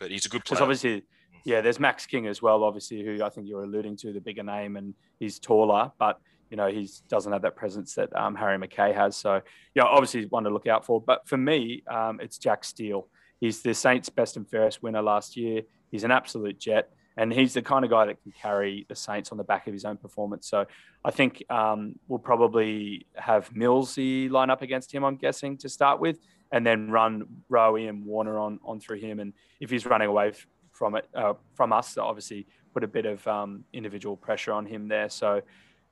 [0.00, 0.62] but he's a good player.
[0.62, 1.04] obviously,
[1.44, 4.42] yeah, there's Max King as well, obviously, who I think you're alluding to, the bigger
[4.42, 6.18] name, and he's taller, but
[6.50, 9.16] you know he doesn't have that presence that um, Harry McKay has.
[9.16, 9.40] So
[9.74, 11.00] yeah, obviously one to look out for.
[11.00, 13.06] But for me, um, it's Jack Steele.
[13.40, 15.62] He's the Saints' best and fairest winner last year.
[15.90, 19.32] He's an absolute jet, and he's the kind of guy that can carry the Saints
[19.32, 20.48] on the back of his own performance.
[20.48, 20.66] So
[21.04, 25.04] I think um, we'll probably have Millsy line up against him.
[25.04, 26.18] I'm guessing to start with,
[26.52, 29.20] and then run Rowie and Warner on on through him.
[29.20, 30.32] And if he's running away
[30.72, 34.86] from it uh, from us, obviously put a bit of um, individual pressure on him
[34.86, 35.08] there.
[35.08, 35.40] So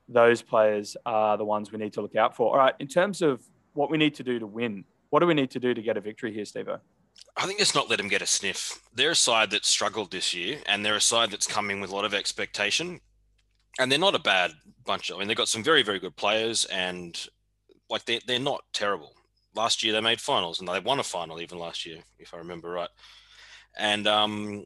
[0.07, 2.51] those players are the ones we need to look out for.
[2.51, 3.43] All right, in terms of
[3.73, 5.97] what we need to do to win, what do we need to do to get
[5.97, 6.69] a victory here, Steve?
[7.39, 8.81] I think just not let them get a sniff.
[8.93, 11.95] They're a side that struggled this year, and they're a side that's coming with a
[11.95, 12.99] lot of expectation.
[13.79, 14.51] And they're not a bad
[14.85, 15.09] bunch.
[15.11, 17.17] I mean, they've got some very, very good players, and
[17.89, 19.13] like they're, they're not terrible
[19.55, 22.37] last year they made finals and they won a final even last year, if I
[22.37, 22.89] remember right.
[23.77, 24.65] And um,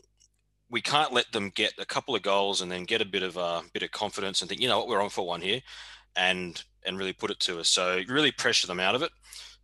[0.70, 3.38] we can't let them get a couple of goals and then get a bit of
[3.38, 5.62] a bit of confidence and think, you know what, we're on for one here,
[6.16, 7.70] and and really put it to us.
[7.70, 9.12] So really pressure them out of it,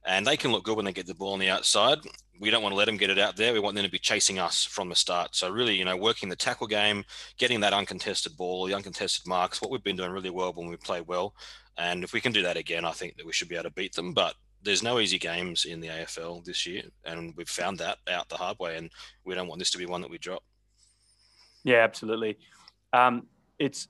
[0.06, 2.00] and they can look good when they get the ball on the outside.
[2.40, 3.54] We don't want to let them get it out there.
[3.54, 5.36] We want them to be chasing us from the start.
[5.36, 7.04] So really, you know, working the tackle game,
[7.38, 10.78] getting that uncontested ball, the uncontested marks, what we've been doing really well when we
[10.78, 11.36] play well.
[11.78, 13.72] And if we can do that again, I think that we should be able to
[13.72, 14.14] beat them.
[14.14, 18.28] But there's no easy games in the AFL this year, and we've found that out
[18.30, 18.90] the hard way, and
[19.24, 20.44] we don't want this to be one that we drop.
[21.64, 22.38] Yeah, absolutely.
[22.94, 23.28] Um,
[23.58, 23.88] it's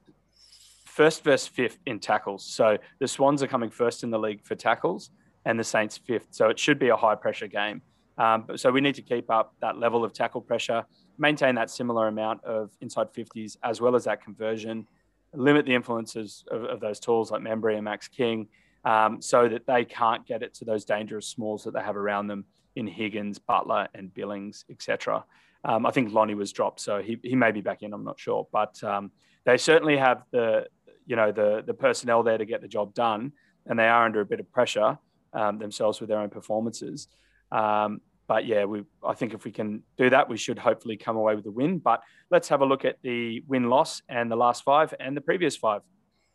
[0.85, 2.45] first versus fifth in tackles.
[2.45, 5.11] So the Swans are coming first in the league for tackles,
[5.45, 6.27] and the Saints fifth.
[6.31, 7.81] So it should be a high pressure game.
[8.19, 10.85] Um, so we need to keep up that level of tackle pressure,
[11.17, 14.85] maintain that similar amount of inside 50s, as well as that conversion,
[15.33, 18.47] limit the influences of, of those tools like Membrey and Max King
[18.85, 22.27] um, so that they can't get it to those dangerous smalls that they have around
[22.27, 22.45] them
[22.75, 25.23] in Higgins, Butler, and Billings, etc.
[25.63, 27.93] Um, I think Lonie was dropped, so he, he may be back in.
[27.93, 29.11] I'm not sure, but um,
[29.45, 30.67] they certainly have the
[31.05, 33.33] you know the the personnel there to get the job done.
[33.65, 34.97] and they are under a bit of pressure
[35.33, 37.07] um, themselves with their own performances.
[37.51, 41.17] Um, but yeah, we I think if we can do that, we should hopefully come
[41.17, 41.79] away with a win.
[41.79, 45.21] But let's have a look at the win loss and the last five and the
[45.21, 45.81] previous five.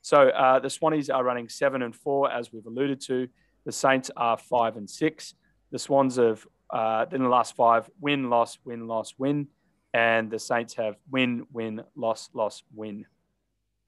[0.03, 3.29] So uh, the Swannies are running seven and four, as we've alluded to.
[3.65, 5.35] The Saints are five and six.
[5.71, 9.47] The Swans have uh, in the last five win, loss, win, loss, win,
[9.95, 13.07] and the Saints have win, win, loss, loss, win.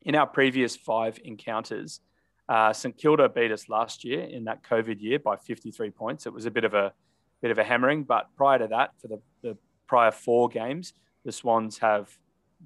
[0.03, 2.01] In our previous five encounters,
[2.49, 6.25] uh, St Kilda beat us last year in that COVID year by 53 points.
[6.25, 6.93] It was a bit of a
[7.43, 8.05] bit of a hammering.
[8.05, 9.57] But prior to that, for the, the
[9.87, 10.93] prior four games,
[11.25, 12.17] the Swans have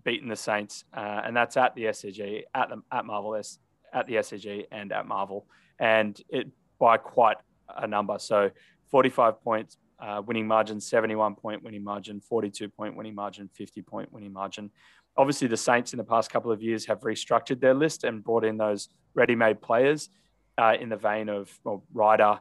[0.05, 4.15] beaten the Saints, uh, and that's at the SCG, at the at Marvel, at the
[4.15, 5.47] SCG, and at Marvel,
[5.79, 6.49] and it
[6.79, 7.37] by quite
[7.77, 8.19] a number.
[8.19, 8.51] So
[8.91, 14.13] 45 points uh, winning margin, 71 point winning margin, 42 point winning margin, 50 point
[14.13, 14.71] winning margin.
[15.17, 18.45] Obviously, the Saints in the past couple of years have restructured their list and brought
[18.45, 20.09] in those ready-made players
[20.57, 22.39] uh, in the vein of well, Ryder,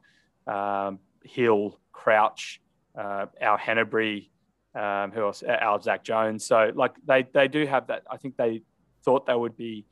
[0.47, 2.59] um, Hill, Crouch,
[2.97, 4.29] uh, Al Hannebery,
[4.73, 5.43] um, who else?
[5.43, 6.43] Al Zach Jones.
[6.43, 8.01] So like they they do have that.
[8.09, 8.63] I think they
[9.05, 9.85] thought they would be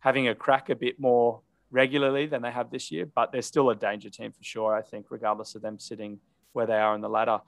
[0.00, 3.68] having a crack a bit more regularly than they have this year, but they're still
[3.68, 4.74] a danger team for sure.
[4.74, 6.20] I think, regardless of them sitting
[6.54, 7.40] where they are in the ladder.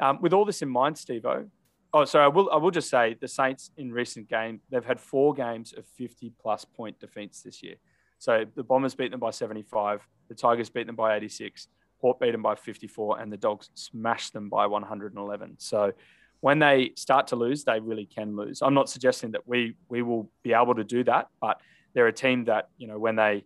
[0.00, 1.48] Um, with all this in mind, Stevo.
[1.92, 2.24] Oh, sorry.
[2.24, 2.50] I will.
[2.50, 6.32] I will just say the Saints in recent game they've had four games of 50
[6.42, 7.76] plus point defeats this year.
[8.18, 11.68] So the Bombers beat them by 75, the Tigers beat them by 86,
[12.00, 15.56] Port beat them by 54, and the Dogs smashed them by 111.
[15.58, 15.92] So
[16.40, 18.62] when they start to lose, they really can lose.
[18.62, 21.60] I'm not suggesting that we we will be able to do that, but
[21.94, 23.44] they're a team that you know when they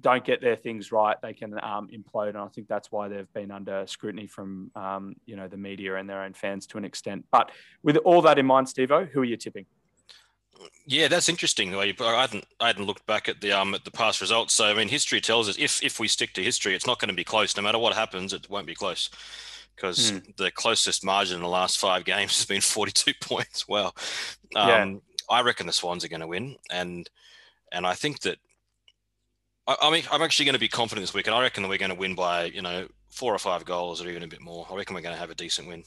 [0.00, 3.32] don't get their things right, they can um, implode, and I think that's why they've
[3.32, 6.84] been under scrutiny from um, you know the media and their own fans to an
[6.84, 7.24] extent.
[7.30, 7.50] But
[7.82, 9.66] with all that in mind, Stevo, who are you tipping?
[10.86, 11.70] Yeah, that's interesting.
[11.70, 14.20] The way you, I hadn't I hadn't looked back at the um at the past
[14.20, 14.54] results.
[14.54, 17.08] So I mean, history tells us if if we stick to history, it's not going
[17.08, 17.56] to be close.
[17.56, 19.10] No matter what happens, it won't be close
[19.74, 20.36] because mm.
[20.36, 23.66] the closest margin in the last five games has been 42 points.
[23.68, 23.94] Well,
[24.54, 24.94] um, yeah.
[25.30, 27.08] I reckon the Swans are going to win, and
[27.72, 28.38] and I think that
[29.66, 31.68] I, I mean I'm actually going to be confident this week, and I reckon that
[31.68, 34.42] we're going to win by you know four or five goals or even a bit
[34.42, 34.66] more.
[34.70, 35.84] I reckon we're going to have a decent win.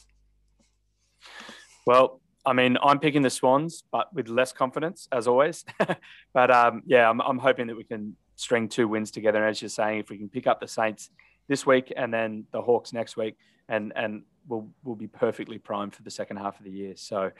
[1.85, 5.65] Well, I mean, I'm picking the Swans, but with less confidence as always.
[6.33, 9.39] but um, yeah, I'm, I'm hoping that we can string two wins together.
[9.39, 11.09] And as you're saying, if we can pick up the Saints
[11.49, 13.35] this week and then the Hawks next week,
[13.67, 16.93] and and we'll we'll be perfectly primed for the second half of the year.
[16.95, 17.31] So,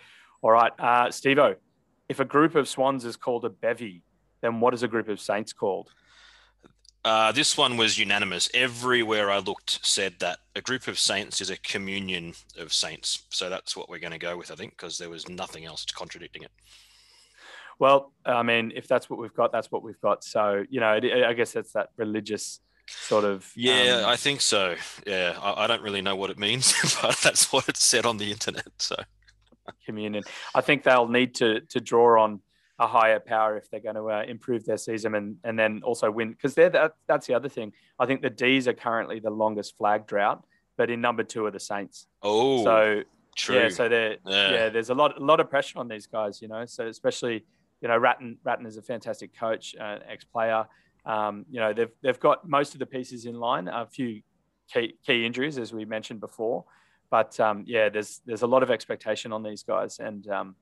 [0.42, 1.10] all right, uh,
[2.10, 4.04] if a group of Swans is called a bevy,
[4.42, 5.90] then what is a group of Saints called?
[7.08, 8.50] Uh, this one was unanimous.
[8.54, 13.24] Everywhere I looked said that a group of saints is a communion of saints.
[13.30, 15.86] So that's what we're going to go with, I think, because there was nothing else
[15.86, 16.52] contradicting it.
[17.80, 20.26] Well, I mean, if that's what we've got, that's what we've got.
[20.26, 23.50] So, you know, I guess that's that religious sort of.
[23.56, 24.76] Yeah, um, I think so.
[25.06, 28.18] Yeah, I, I, don't really know what it means, but that's what it said on
[28.18, 28.68] the internet.
[28.80, 28.98] So,
[29.86, 30.26] communion.
[30.54, 32.42] I think they'll need to to draw on
[32.80, 36.12] a higher power if they're going to uh, improve their season and and then also
[36.12, 37.74] win because they're that, that's the other thing.
[38.00, 40.46] I think the D's are currently the longest flag drought,
[40.78, 42.08] but in number two are the Saints.
[42.22, 43.04] Oh, so
[43.36, 43.64] true.
[43.64, 44.52] Yeah, so there, yeah.
[44.52, 46.66] yeah, there's a lot a lot of pressure on these guys, you know.
[46.66, 47.46] So especially
[47.82, 50.66] you know Ratton Ratten is a fantastic coach, uh, ex player.
[51.06, 53.68] Um, you know they've they've got most of the pieces in line.
[53.68, 54.22] A few
[54.72, 56.66] key key injuries as we mentioned before,
[57.10, 60.28] but um, yeah, there's there's a lot of expectation on these guys and.
[60.28, 60.56] Um,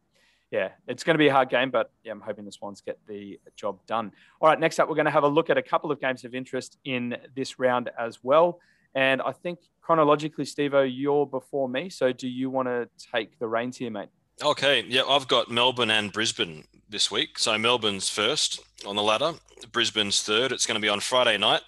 [0.51, 2.99] yeah, it's going to be a hard game, but yeah, I'm hoping the Swans get
[3.07, 4.11] the job done.
[4.39, 6.23] All right, next up, we're going to have a look at a couple of games
[6.23, 8.59] of interest in this round as well.
[8.93, 11.89] And I think chronologically, Stevo, you're before me.
[11.89, 14.09] So do you want to take the reins here, mate?
[14.43, 17.39] Okay, yeah, I've got Melbourne and Brisbane this week.
[17.39, 19.33] So Melbourne's first on the ladder,
[19.71, 20.51] Brisbane's third.
[20.51, 21.61] It's going to be on Friday night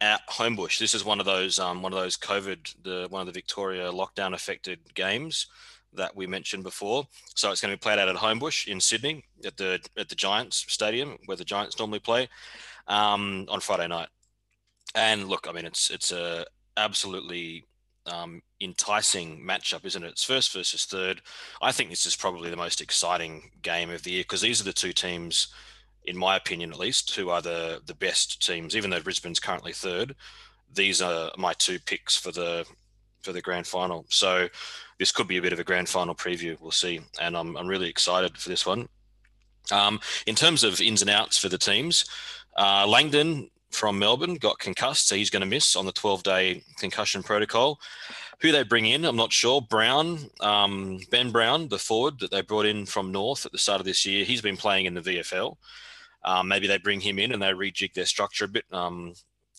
[0.00, 0.78] at Homebush.
[0.78, 3.92] This is one of those um, one of those COVID, the one of the Victoria
[3.92, 5.46] lockdown affected games
[5.94, 7.06] that we mentioned before.
[7.34, 10.14] So it's going to be played out at Homebush in Sydney at the at the
[10.14, 12.28] Giants Stadium where the Giants normally play
[12.86, 14.08] um, on Friday night.
[14.94, 17.66] And look, I mean, it's it's a absolutely
[18.06, 20.10] um, enticing matchup, isn't it?
[20.10, 21.22] It's first versus third.
[21.62, 24.64] I think this is probably the most exciting game of the year because these are
[24.64, 25.48] the two teams,
[26.04, 28.76] in my opinion at least, who are the the best teams.
[28.76, 30.14] Even though Brisbane's currently third,
[30.72, 32.66] these are my two picks for the
[33.22, 34.06] for the grand final.
[34.08, 34.48] So
[35.00, 36.60] this could be a bit of a grand final preview.
[36.60, 38.86] We'll see, and I'm I'm really excited for this one.
[39.72, 42.04] Um, in terms of ins and outs for the teams,
[42.56, 46.62] uh, Langdon from Melbourne got concussed, so he's going to miss on the 12 day
[46.78, 47.80] concussion protocol.
[48.42, 49.62] Who they bring in, I'm not sure.
[49.62, 53.80] Brown, um, Ben Brown, the forward that they brought in from North at the start
[53.80, 55.56] of this year, he's been playing in the VFL.
[56.24, 58.64] Um, maybe they bring him in and they rejig their structure a bit.
[58.72, 59.14] Um,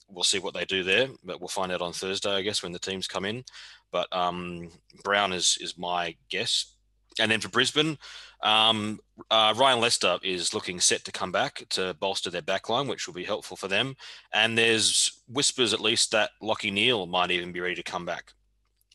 [0.10, 2.72] we'll see what they do there, but we'll find out on Thursday, I guess, when
[2.72, 3.44] the teams come in.
[3.92, 4.70] But um,
[5.04, 6.76] Brown is is my guess.
[7.20, 7.98] And then for Brisbane,
[8.42, 13.06] um, uh, Ryan Lester is looking set to come back to bolster their backline, which
[13.06, 13.96] will be helpful for them.
[14.34, 18.34] And there's whispers, at least, that Lachie Neale might even be ready to come back,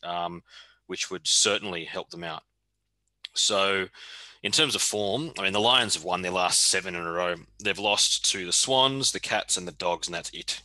[0.03, 0.43] um,
[0.87, 2.43] which would certainly help them out.
[3.35, 3.87] So,
[4.43, 7.11] in terms of form, I mean, the Lions have won their last seven in a
[7.11, 7.35] row.
[7.63, 10.61] They've lost to the Swans, the Cats, and the Dogs, and that's it.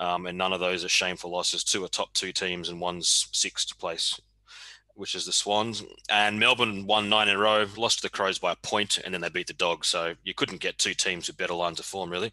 [0.00, 1.62] Um, and none of those are shameful losses.
[1.62, 4.18] Two are top two teams, and one's sixth place
[5.00, 5.82] which is the Swans.
[6.10, 9.14] And Melbourne won nine in a row, lost to the Crows by a point, and
[9.14, 9.88] then they beat the Dogs.
[9.88, 12.32] So you couldn't get two teams with better lines of form, really.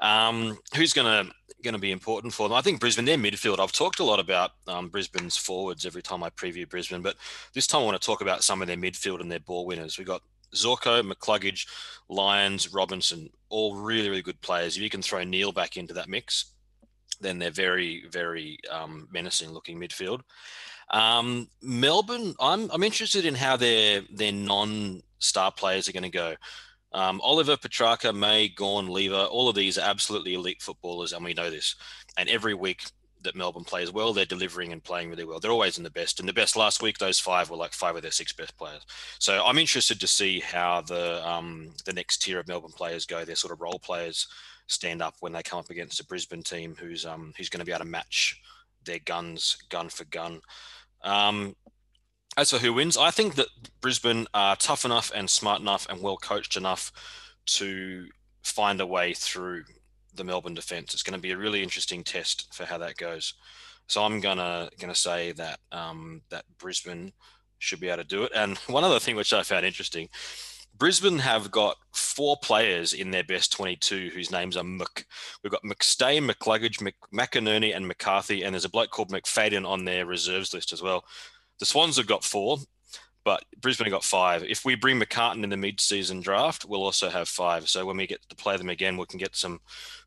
[0.00, 1.32] Um, who's going to
[1.62, 2.56] going to be important for them?
[2.56, 3.60] I think Brisbane, their midfield.
[3.60, 7.16] I've talked a lot about um, Brisbane's forwards every time I preview Brisbane, but
[7.54, 9.96] this time I want to talk about some of their midfield and their ball winners.
[9.96, 10.22] We got
[10.54, 11.68] Zorko, McCluggage,
[12.08, 14.76] Lyons, Robinson, all really, really good players.
[14.76, 16.46] If you can throw Neale back into that mix,
[17.20, 20.20] then they're very, very um, menacing looking midfield.
[20.90, 26.34] Um, Melbourne, I'm I'm interested in how their their non-star players are going to go.
[26.92, 31.34] Um, Oliver, Petrarca, May, Gawn, Lever, all of these are absolutely elite footballers, and we
[31.34, 31.76] know this.
[32.16, 32.82] And every week
[33.22, 35.38] that Melbourne plays well, they're delivering and playing really well.
[35.38, 36.18] They're always in the best.
[36.18, 38.84] And the best last week, those five were like five of their six best players.
[39.18, 43.24] So I'm interested to see how the um, the next tier of Melbourne players go.
[43.24, 44.26] Their sort of role players
[44.70, 47.66] stand up when they come up against a Brisbane team who's um, who's going to
[47.66, 48.40] be able to match
[48.84, 50.40] their guns gun for gun.
[51.02, 51.56] Um,
[52.36, 53.48] as for who wins, I think that
[53.80, 56.92] Brisbane are tough enough and smart enough and well coached enough
[57.46, 58.06] to
[58.42, 59.64] find a way through
[60.14, 60.94] the Melbourne defence.
[60.94, 63.34] It's going to be a really interesting test for how that goes.
[63.88, 67.12] So I'm gonna gonna say that um, that Brisbane
[67.58, 68.32] should be able to do it.
[68.34, 70.08] And one other thing which I found interesting,
[70.76, 75.04] Brisbane have got four players in their best 22 whose names are Mc.
[75.42, 79.84] We've got McStay, McCluggage, Mc, McInerney, and McCarthy, and there's a bloke called McFadden on
[79.84, 81.04] their reserves list as well.
[81.58, 82.58] The Swans have got four,
[83.24, 84.44] but Brisbane got five.
[84.44, 87.68] If we bring McCartin in the mid-season draft, we'll also have five.
[87.68, 89.60] So when we get to play them again, we can get some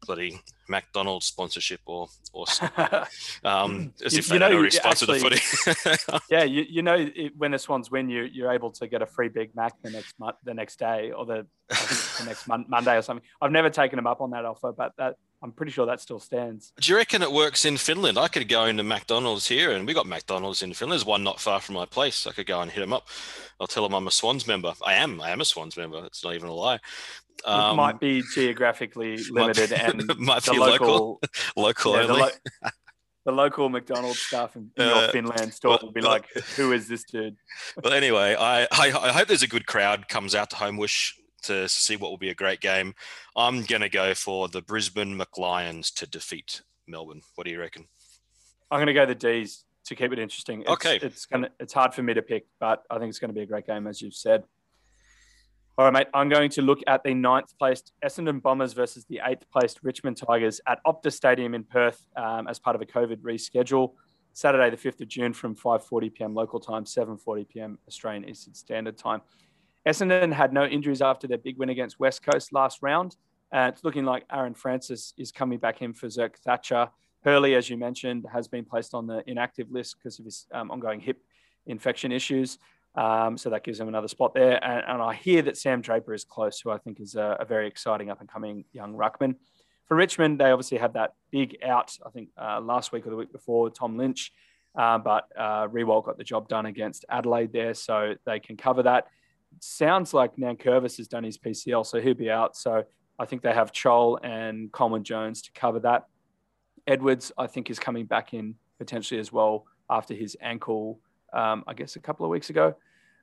[0.06, 2.46] bloody McDonald's sponsorship or or
[3.44, 6.24] um, as if you, they know, already sponsored the footy.
[6.32, 7.08] yeah, you, you know
[7.38, 10.18] when the Swans win, you you're able to get a free Big Mac the next
[10.20, 13.26] month, the next day, or the the next mon- Monday or something.
[13.42, 16.20] I've never taken them up on that offer, but that I'm pretty sure that still
[16.20, 16.72] stands.
[16.80, 18.18] Do you reckon it works in Finland?
[18.18, 20.94] I could go into McDonald's here, and we got McDonald's in Finland.
[20.94, 22.26] There's one not far from my place.
[22.26, 23.10] I could go and hit them up.
[23.60, 24.74] I'll tell them I'm a Swans member.
[24.82, 25.20] I am.
[25.20, 26.06] I am a Swans member.
[26.06, 26.80] It's not even a lie.
[27.44, 31.20] Um, might be geographically limited might, and might be local,
[31.58, 32.14] local, yeah, only.
[32.14, 32.70] The, lo-
[33.26, 37.04] the, local McDonald's stuff in your uh, Finland store will be like, "Who is this
[37.04, 37.36] dude?"
[37.84, 41.12] Well, anyway, I, I, I hope there's a good crowd comes out to Homebush
[41.44, 42.94] to see what will be a great game.
[43.36, 47.22] I'm going to go for the Brisbane McLions to defeat Melbourne.
[47.36, 47.88] What do you reckon?
[48.72, 50.62] I'm going to go the D's to keep it interesting.
[50.62, 51.00] It's, okay.
[51.02, 53.36] It's going to, it's hard for me to pick, but I think it's going to
[53.36, 54.44] be a great game, as you've said.
[55.78, 56.08] All right, mate.
[56.14, 60.18] I'm going to look at the ninth placed Essendon Bombers versus the eighth placed Richmond
[60.18, 63.94] Tigers at Optus Stadium in Perth um, as part of a COVID reschedule.
[64.34, 66.34] Saturday, the 5th of June from 5:40 p.m.
[66.34, 67.80] local time, 7:40 p.m.
[67.88, 69.22] Australian Eastern Standard Time.
[69.88, 73.16] Essendon had no injuries after their big win against West Coast last round.
[73.54, 76.90] Uh, it's looking like Aaron Francis is coming back in for Zerk Thatcher.
[77.24, 80.72] Hurley, as you mentioned, has been placed on the inactive list because of his um,
[80.72, 81.22] ongoing hip
[81.66, 82.58] infection issues.
[82.96, 84.64] Um, so that gives him another spot there.
[84.64, 87.46] And, and, I hear that Sam Draper is close, who I think is a, a
[87.46, 89.36] very exciting up and coming young ruckman.
[89.88, 93.16] For Richmond, they obviously had that big out, I think uh, last week or the
[93.16, 94.32] week before, Tom Lynch.
[94.76, 98.84] Uh, but uh, Riewoldt got the job done against Adelaide there, so they can cover
[98.84, 99.08] that
[99.60, 102.56] sounds like Nankervis has done his PCL, so he'll be out.
[102.56, 102.84] So
[103.20, 106.08] I think they have Chol and Coleman Jones to cover that.
[106.88, 111.00] Edwards, I think, is coming back in potentially as well after his ankle,
[111.34, 112.76] um, I guess, a couple of weeks ago.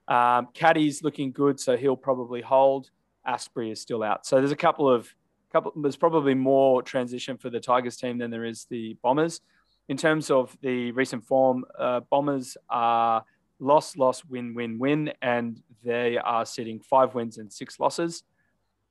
[0.09, 2.91] Um, Caddy's looking good, so he'll probably hold.
[3.27, 4.27] Asprey is still out.
[4.27, 5.13] So there's a couple of
[5.53, 5.73] couple.
[5.77, 9.41] There's probably more transition for the Tigers team than there is the Bombers.
[9.89, 13.25] In terms of the recent form, uh, Bombers are
[13.61, 18.25] loss, loss, win, win, win, and they are sitting five wins and six losses.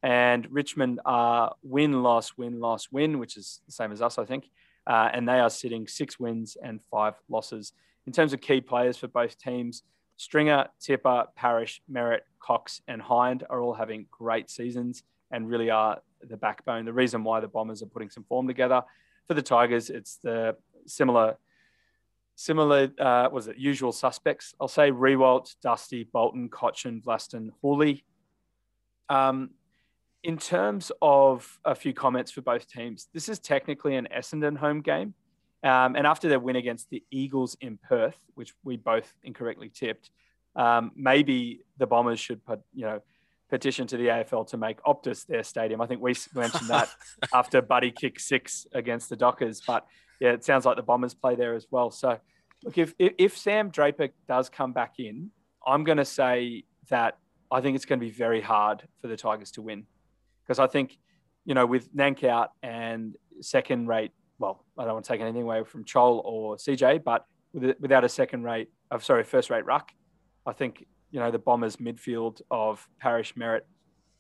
[0.02, 4.26] And Richmond are win, loss, win, loss, win, which is the same as us, I
[4.26, 4.50] think.
[4.88, 7.74] Uh, and they are sitting six wins and five losses.
[8.08, 9.84] In terms of key players for both teams,
[10.18, 16.00] Stringer, Tipper, Parish, Merrett, Cox, and Hind are all having great seasons and really are
[16.22, 16.86] the backbone.
[16.86, 18.84] The reason why the Bombers are putting some form together.
[19.28, 20.56] For the Tigers, it's the
[20.88, 21.38] similar
[22.40, 24.56] Similar, uh, was it usual suspects?
[24.62, 28.06] I'll say Riewoldt, Dusty, Bolton, Cotchin, Vlastuin, Hawley.
[29.10, 29.50] Um,
[30.24, 34.80] in terms of a few comments for both teams, this is technically an Essendon home
[34.80, 35.16] game.
[35.64, 40.10] Um, and after their win against the Eagles in Perth, which we both incorrectly tipped,
[40.56, 43.02] um, maybe the Bombers should put, you know,
[43.50, 45.82] petition to the AFL to make Optus their stadium.
[45.82, 46.88] I think we mentioned that
[47.34, 49.60] after Buddy kicked six against the Dockers.
[49.60, 49.86] But
[50.20, 51.92] yeah, it sounds like the Bombers play there as well.
[51.92, 52.20] So
[52.64, 55.32] look, if if Sam Draper does come back in,
[55.66, 57.18] I'm going to say that
[57.52, 59.86] I think it's going to be very hard for the Tigers to win
[60.44, 60.98] because I think,
[61.46, 65.44] you know, with Nank out and second rate, well, I don't want to take anything
[65.44, 69.66] away from Chol or CJ, but with, without a second rate, of sorry, first rate
[69.66, 69.92] ruck,
[70.46, 73.62] I think you know the Bombers midfield of Parish, Merrett,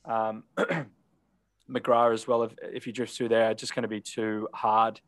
[0.05, 0.43] um,
[1.69, 2.43] McGrath as well.
[2.43, 5.01] If if he drifts through there, are just going to be too hard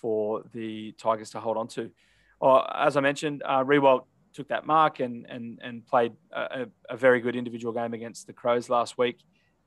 [0.00, 1.90] for the Tigers to hold on to.
[2.40, 6.96] Or as I mentioned, uh, Riewoldt took that mark and and and played a, a
[6.96, 9.18] very good individual game against the Crows last week.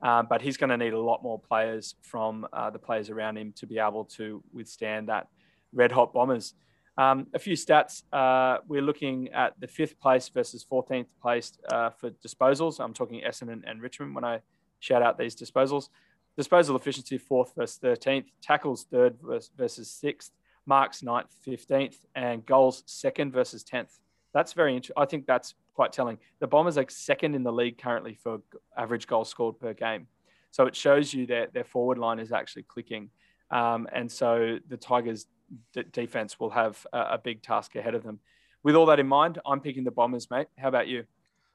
[0.02, 3.36] Um, but he's going to need a lot more players from uh, the players around
[3.36, 5.28] him to be able to withstand that
[5.72, 6.54] red hot bombers.
[6.96, 8.02] Um, a few stats.
[8.12, 12.80] Uh, we're looking at the fifth place versus 14th place uh, for disposals.
[12.80, 14.40] I'm talking Essendon and Richmond when I
[14.80, 15.88] shout out these disposals.
[16.36, 19.16] Disposal efficiency fourth versus 13th, tackles third
[19.56, 20.30] versus sixth,
[20.66, 23.98] marks ninth, 15th, and goals second versus 10th.
[24.32, 25.02] That's very interesting.
[25.02, 26.18] I think that's quite telling.
[26.38, 28.40] The Bombers are second in the league currently for
[28.76, 30.06] average goals scored per game.
[30.50, 33.10] So it shows you that their forward line is actually clicking.
[33.50, 35.26] Um, and so the Tigers
[35.72, 38.20] d- defense will have a, a, big task ahead of them.
[38.62, 40.46] With all that in mind, I'm picking the Bombers, mate.
[40.58, 41.04] How about you?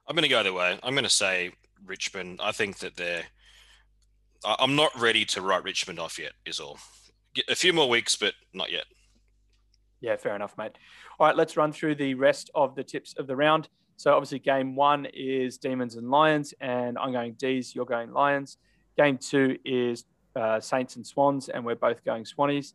[0.07, 0.77] I'm going to go the way.
[0.83, 1.51] I'm going to say
[1.85, 2.39] Richmond.
[2.41, 3.23] I think that they're.
[4.43, 6.33] I'm not ready to write Richmond off yet.
[6.45, 6.77] Is all.
[7.49, 8.85] A few more weeks, but not yet.
[10.01, 10.73] Yeah, fair enough, mate.
[11.19, 13.69] All right, let's run through the rest of the tips of the round.
[13.97, 17.73] So obviously, game one is Demons and Lions, and I'm going D's.
[17.73, 18.57] You're going Lions.
[18.97, 20.05] Game two is
[20.35, 22.73] uh, Saints and Swans, and we're both going Swannies.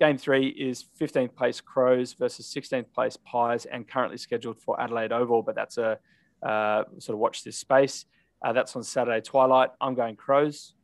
[0.00, 5.12] Game three is 15th place Crows versus 16th place Pies, and currently scheduled for Adelaide
[5.12, 5.98] Oval, but that's a
[6.42, 8.04] uh, sort of watch this space.
[8.44, 9.70] Uh, that's on Saturday twilight.
[9.80, 10.74] I'm going Crows.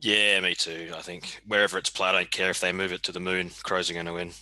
[0.00, 0.92] Yeah, me too.
[0.96, 3.50] I think wherever it's played, I don't care if they move it to the moon.
[3.62, 4.32] Crows are going to win.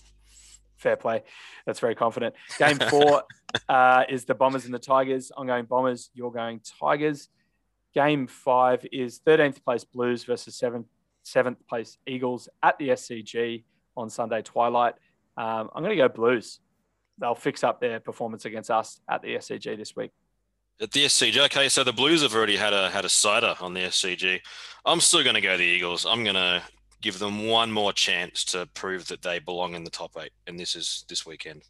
[0.77, 1.23] Fair play.
[1.67, 2.35] That's very confident.
[2.59, 3.23] Game four
[3.69, 5.33] uh, is the Bombers and the Tigers.
[5.37, 6.11] I'm going Bombers.
[6.15, 7.29] You're going Tigers.
[7.95, 10.87] Game five is 13th place Blues versus seventh
[11.23, 13.65] seventh place Eagles at the SCG
[13.97, 14.95] on Sunday twilight.
[15.37, 16.61] Um, I'm going to go Blues.
[17.19, 20.11] They'll fix up their performance against us at the SCG this week.
[20.81, 21.69] At the SCG, okay.
[21.69, 24.41] So the Blues have already had a had a cider on the SCG.
[24.85, 26.05] I'm still going to go the Eagles.
[26.05, 26.63] I'm going to
[27.01, 30.59] give them one more chance to prove that they belong in the top eight, and
[30.59, 31.63] this is this weekend.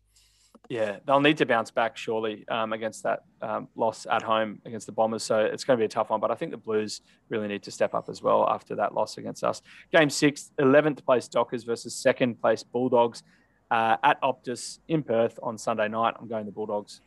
[0.70, 4.86] Yeah, they'll need to bounce back surely um, against that um, loss at home against
[4.86, 5.22] the Bombers.
[5.22, 7.62] So it's going to be a tough one, but I think the Blues really need
[7.64, 9.60] to step up as well after that loss against us.
[9.92, 13.22] Game six, 11th place Dockers versus second place Bulldogs
[13.70, 16.14] uh, at Optus in Perth on Sunday night.
[16.18, 17.02] I'm going the Bulldogs.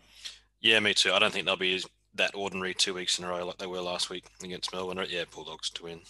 [0.62, 1.14] Yeah, me too.
[1.14, 1.84] I don't think they'll be
[2.16, 5.06] that ordinary two weeks in a row like they were last week against Melbourne.
[5.10, 6.02] Yeah, Bulldogs to win.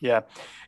[0.00, 0.20] Yeah.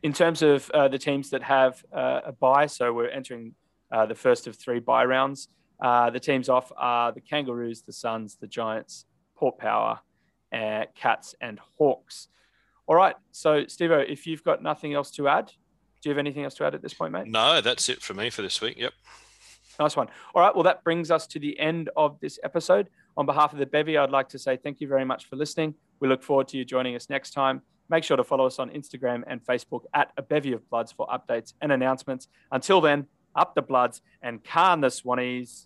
[0.03, 3.53] In terms of uh, the teams that have uh, a buy, so we're entering
[3.91, 5.47] uh, the first of three buy rounds.
[5.81, 9.05] Uh, the teams off are the Kangaroos, the Suns, the Giants,
[9.37, 9.99] Port Power,
[10.51, 12.27] uh, Cats, and Hawks.
[12.85, 13.15] All right.
[13.31, 15.47] So, Stevo, if you've got nothing else to add,
[16.01, 17.27] do you have anything else to add at this point, mate?
[17.27, 18.77] No, that's it for me for this week.
[18.77, 18.93] Yep.
[19.79, 20.07] Nice one.
[20.35, 20.53] All right.
[20.53, 22.89] Well, that brings us to the end of this episode.
[23.15, 25.73] On behalf of the Bevy, I'd like to say thank you very much for listening.
[26.01, 27.61] We look forward to you joining us next time.
[27.89, 31.07] Make sure to follow us on Instagram and Facebook at a bevy of bloods for
[31.07, 32.27] updates and announcements.
[32.51, 35.65] Until then, up the bloods and calm the swannies.